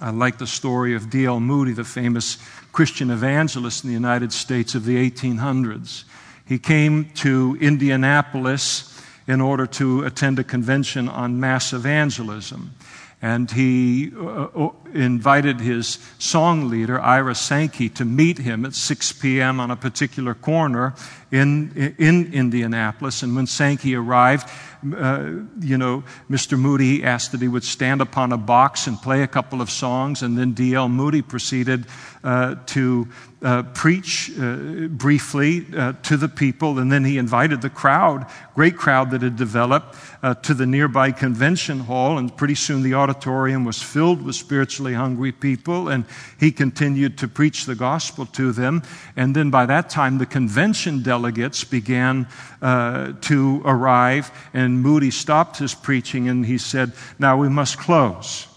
[0.00, 1.40] I like the story of D.L.
[1.40, 2.38] Moody, the famous
[2.72, 6.04] Christian evangelist in the United States of the 1800s.
[6.46, 8.86] He came to Indianapolis
[9.26, 12.74] in order to attend a convention on mass evangelism.
[13.22, 19.12] And he uh, uh invited his song leader, Ira Sankey, to meet him at 6
[19.12, 19.60] p.m.
[19.60, 20.94] on a particular corner
[21.30, 23.22] in, in Indianapolis.
[23.22, 24.48] And when Sankey arrived,
[24.96, 26.58] uh, you know, Mr.
[26.58, 30.22] Moody asked that he would stand upon a box and play a couple of songs,
[30.22, 30.88] and then D.L.
[30.88, 31.86] Moody proceeded
[32.24, 33.08] uh, to
[33.42, 38.76] uh, preach uh, briefly uh, to the people, and then he invited the crowd, great
[38.76, 43.64] crowd that had developed, uh, to the nearby convention hall, and pretty soon the auditorium
[43.64, 46.04] was filled with spiritually hungry people, and
[46.38, 48.82] he continued to preach the gospel to them.
[49.16, 52.28] And then by that time, the convention delegates began
[52.60, 58.49] uh, to arrive, and Moody stopped his preaching and he said, Now we must close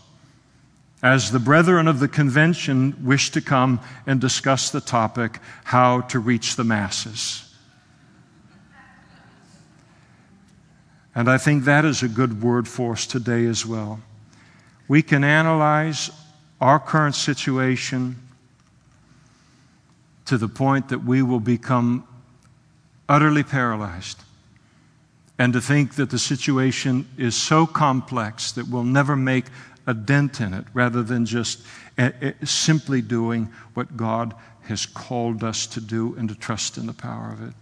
[1.03, 6.17] as the brethren of the convention wish to come and discuss the topic how to
[6.17, 7.53] reach the masses.
[11.13, 13.99] And I think that is a good word for us today as well.
[14.87, 16.09] We can analyze
[16.61, 18.15] our current situation
[20.25, 22.07] to the point that we will become
[23.09, 24.21] utterly paralyzed.
[25.37, 29.45] And to think that the situation is so complex that we'll never make
[29.85, 31.61] a dent in it rather than just
[31.97, 36.85] uh, uh, simply doing what God has called us to do and to trust in
[36.85, 37.53] the power of it.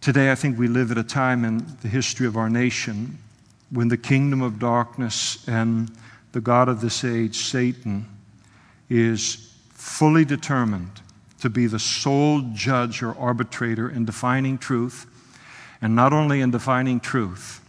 [0.00, 3.18] Today, I think we live at a time in the history of our nation
[3.70, 5.90] when the kingdom of darkness and
[6.32, 8.06] the God of this age, Satan,
[8.90, 11.00] is fully determined
[11.40, 15.06] to be the sole judge or arbitrator in defining truth,
[15.80, 17.61] and not only in defining truth,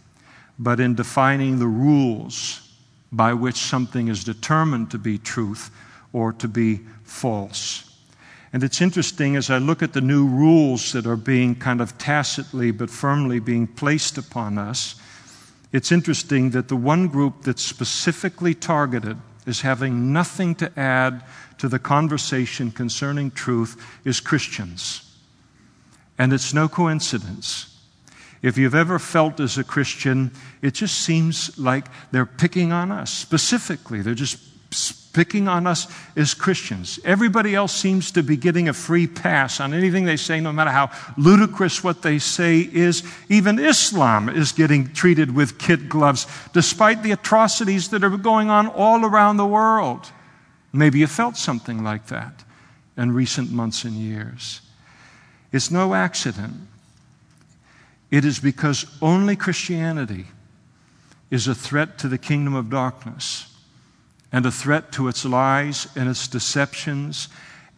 [0.58, 2.60] but in defining the rules
[3.12, 5.70] by which something is determined to be truth
[6.12, 7.90] or to be false.
[8.52, 11.98] And it's interesting as I look at the new rules that are being kind of
[11.98, 14.94] tacitly but firmly being placed upon us,
[15.72, 21.24] it's interesting that the one group that's specifically targeted as having nothing to add
[21.58, 25.18] to the conversation concerning truth is Christians.
[26.16, 27.73] And it's no coincidence.
[28.44, 30.30] If you've ever felt as a Christian,
[30.60, 34.02] it just seems like they're picking on us specifically.
[34.02, 34.38] They're just
[35.14, 37.00] picking on us as Christians.
[37.06, 40.72] Everybody else seems to be getting a free pass on anything they say, no matter
[40.72, 43.02] how ludicrous what they say is.
[43.30, 48.66] Even Islam is getting treated with kid gloves, despite the atrocities that are going on
[48.66, 50.12] all around the world.
[50.70, 52.44] Maybe you felt something like that
[52.94, 54.60] in recent months and years.
[55.50, 56.68] It's no accident.
[58.14, 60.26] It is because only Christianity
[61.32, 63.52] is a threat to the kingdom of darkness
[64.30, 67.26] and a threat to its lies and its deceptions,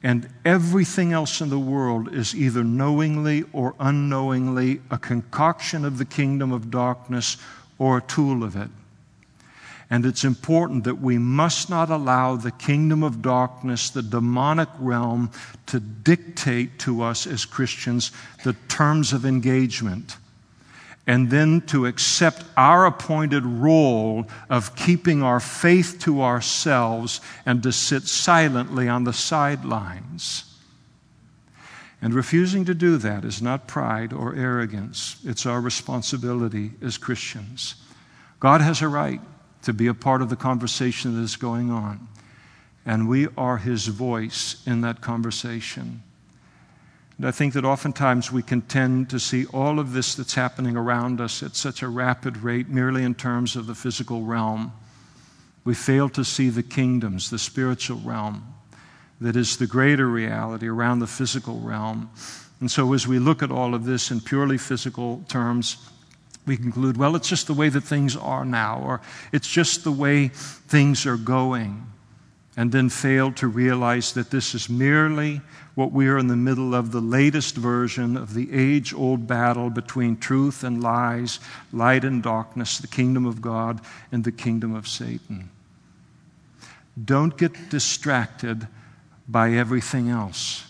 [0.03, 6.05] and everything else in the world is either knowingly or unknowingly a concoction of the
[6.05, 7.39] kingdom of darkness
[7.79, 8.69] or a tool of it.
[9.89, 15.31] And it's important that we must not allow the kingdom of darkness, the demonic realm,
[15.65, 18.13] to dictate to us as Christians
[18.45, 20.19] the terms of engagement
[21.07, 27.71] and then to accept our appointed role of keeping our faith to ourselves and to
[27.71, 30.45] sit silently on the sidelines.
[32.03, 37.77] And refusing to do that is not pride or arrogance, it's our responsibility as Christians.
[38.41, 39.21] God has a right
[39.63, 42.09] to be a part of the conversation that is going on,
[42.85, 46.03] and we are His voice in that conversation.
[47.19, 50.77] And I think that oftentimes we can tend to see all of this that's happening
[50.77, 54.73] around us at such a rapid rate merely in terms of the physical realm.
[55.65, 58.55] We fail to see the kingdoms, the spiritual realm,
[59.21, 62.11] that is the greater reality around the physical realm.
[62.61, 65.77] And so as we look at all of this in purely physical terms,
[66.47, 69.01] we conclude, well, it's just the way that things are now, or
[69.33, 71.87] it's just the way things are going,
[72.57, 75.41] and then fail to realize that this is merely
[75.77, 79.69] what we are in the middle of the latest version of the age old battle
[79.69, 81.39] between truth and lies,
[81.71, 83.79] light and darkness, the kingdom of God
[84.11, 85.51] and the kingdom of Satan.
[87.05, 88.67] Don't get distracted
[89.29, 90.65] by everything else.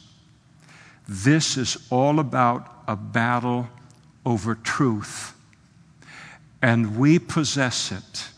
[1.08, 3.68] This is all about a battle
[4.24, 5.34] over truth,
[6.60, 8.28] and we possess it.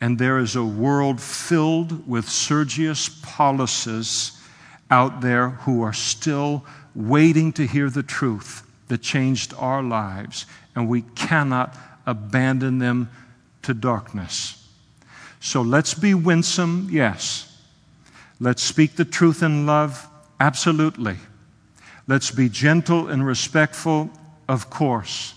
[0.00, 4.39] And there is a world filled with Sergius Pauluses
[4.90, 6.64] out there who are still
[6.94, 11.76] waiting to hear the truth that changed our lives, and we cannot
[12.06, 13.08] abandon them
[13.62, 14.68] to darkness.
[15.38, 17.46] So let's be winsome, yes.
[18.40, 21.16] Let's speak the truth in love, absolutely.
[22.06, 24.10] Let's be gentle and respectful,
[24.48, 25.34] of course.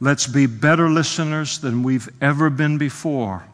[0.00, 3.44] Let's be better listeners than we've ever been before.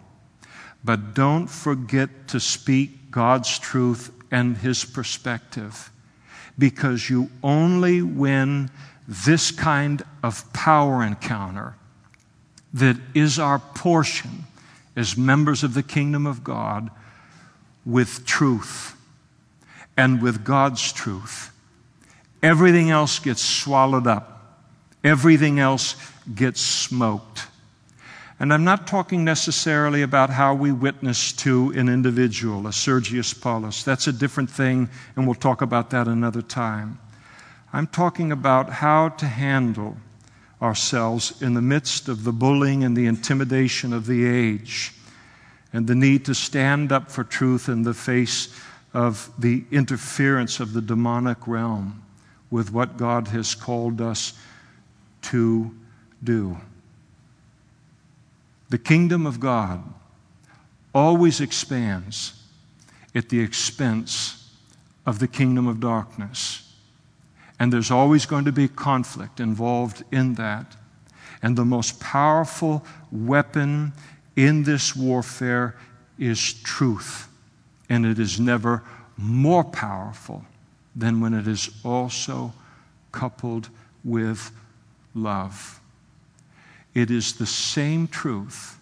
[0.83, 5.91] But don't forget to speak God's truth and his perspective.
[6.59, 8.71] Because you only win
[9.07, 11.77] this kind of power encounter
[12.75, 14.45] that is our portion
[14.97, 16.91] as members of the kingdom of God
[17.85, 18.97] with truth
[19.97, 21.51] and with God's truth.
[22.43, 24.61] Everything else gets swallowed up,
[25.05, 25.97] everything else
[26.35, 27.47] gets smoked.
[28.43, 33.85] And I'm not talking necessarily about how we witness to an individual, a Sergius Paulus.
[33.85, 36.99] That's a different thing, and we'll talk about that another time.
[37.73, 39.97] I'm talking about how to handle
[40.61, 44.93] ourselves in the midst of the bullying and the intimidation of the age,
[45.73, 48.53] and the need to stand up for truth in the face
[48.93, 52.03] of the interference of the demonic realm
[52.51, 54.33] with what God has called us
[55.23, 55.73] to
[56.25, 56.57] do.
[58.73, 59.85] The kingdom of God
[60.95, 62.43] always expands
[63.15, 64.51] at the expense
[65.05, 66.75] of the kingdom of darkness.
[67.61, 70.75] And there's always going to be conflict involved in that.
[71.43, 73.93] And the most powerful weapon
[74.37, 75.77] in this warfare
[76.19, 77.29] is truth.
[77.91, 78.85] And it is never
[79.19, 80.47] more powerful
[80.97, 82.55] than when it is also
[83.13, 83.69] coupled
[84.03, 84.51] with
[85.15, 85.82] love.
[86.95, 88.79] It is the same truth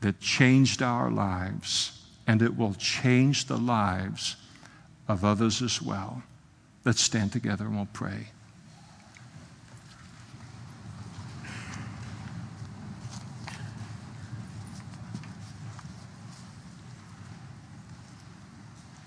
[0.00, 4.36] that changed our lives, and it will change the lives
[5.08, 6.22] of others as well.
[6.84, 8.28] Let's stand together and we'll pray.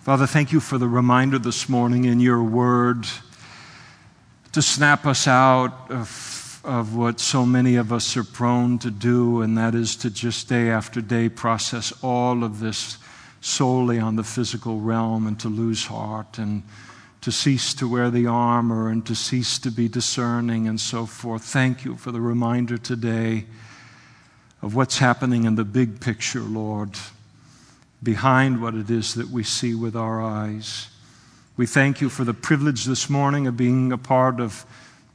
[0.03, 3.07] Father, thank you for the reminder this morning in your word
[4.51, 6.32] to snap us out of
[6.63, 10.47] of what so many of us are prone to do, and that is to just
[10.47, 12.97] day after day process all of this
[13.41, 16.63] solely on the physical realm and to lose heart and
[17.19, 21.43] to cease to wear the armor and to cease to be discerning and so forth.
[21.43, 23.45] Thank you for the reminder today
[24.61, 26.91] of what's happening in the big picture, Lord,
[28.01, 30.87] behind what it is that we see with our eyes.
[31.57, 34.65] We thank you for the privilege this morning of being a part of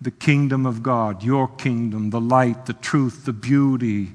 [0.01, 4.13] the kingdom of God, your kingdom, the light, the truth, the beauty,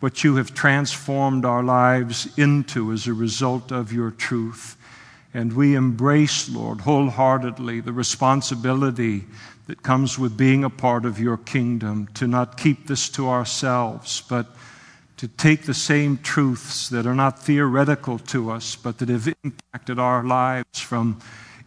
[0.00, 4.76] what you have transformed our lives into as a result of your truth.
[5.32, 9.26] And we embrace, Lord, wholeheartedly the responsibility
[9.68, 14.22] that comes with being a part of your kingdom to not keep this to ourselves,
[14.28, 14.46] but
[15.18, 19.98] to take the same truths that are not theoretical to us, but that have impacted
[19.98, 21.20] our lives from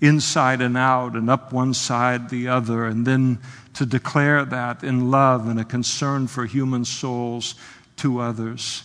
[0.04, 3.40] inside and out and up one side, the other, and then
[3.74, 7.56] to declare that in love and a concern for human souls
[7.96, 8.84] to others.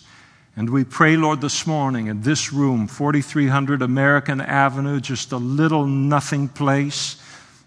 [0.55, 5.85] And we pray, Lord, this morning in this room, 4300 American Avenue, just a little
[5.85, 7.21] nothing place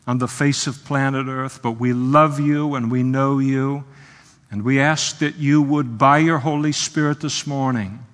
[0.06, 3.84] on the face of planet Earth, but we love you and we know you.
[4.50, 8.04] And we ask that you would, by your Holy Spirit this morning,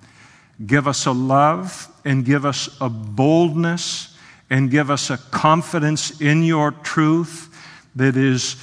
[0.65, 4.08] give us a love and give us a boldness
[4.49, 7.47] and give us a confidence in your truth
[7.95, 8.55] that is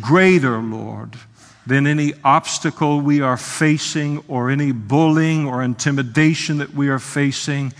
[0.00, 1.16] greater, Lord,
[1.66, 7.72] than any obstacle we are facing or any bullying or intimidation that we are facing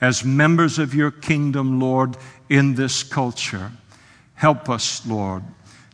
[0.00, 2.16] as members of your kingdom, Lord,
[2.48, 3.70] in this culture.
[4.34, 5.44] Help us, Lord,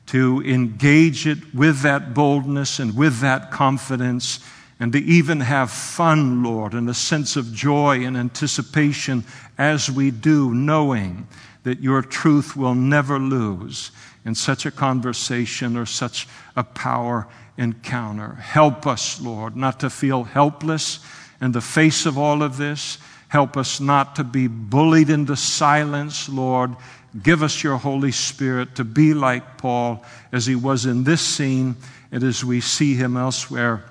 [0.07, 4.41] to engage it with that boldness and with that confidence
[4.81, 9.25] and to even have fun, Lord, and a sense of joy and anticipation
[9.57, 11.27] as we do, knowing
[11.65, 13.91] that your truth will never lose
[14.25, 17.27] in such a conversation or such a power
[17.57, 18.35] encounter.
[18.35, 21.01] Help us, Lord, not to feel helpless
[21.41, 22.99] in the face of all of this.
[23.29, 26.77] Help us not to be bullied into silence, Lord.
[27.21, 31.75] Give us your Holy Spirit to be like Paul as he was in this scene
[32.13, 33.83] and as we see him elsewhere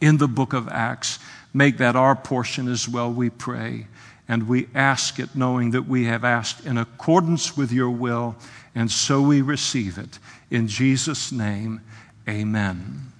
[0.00, 1.18] in the book of Acts.
[1.54, 3.86] Make that our portion as well, we pray.
[4.28, 8.36] And we ask it knowing that we have asked in accordance with your will,
[8.74, 10.18] and so we receive it.
[10.50, 11.80] In Jesus' name,
[12.28, 13.12] amen.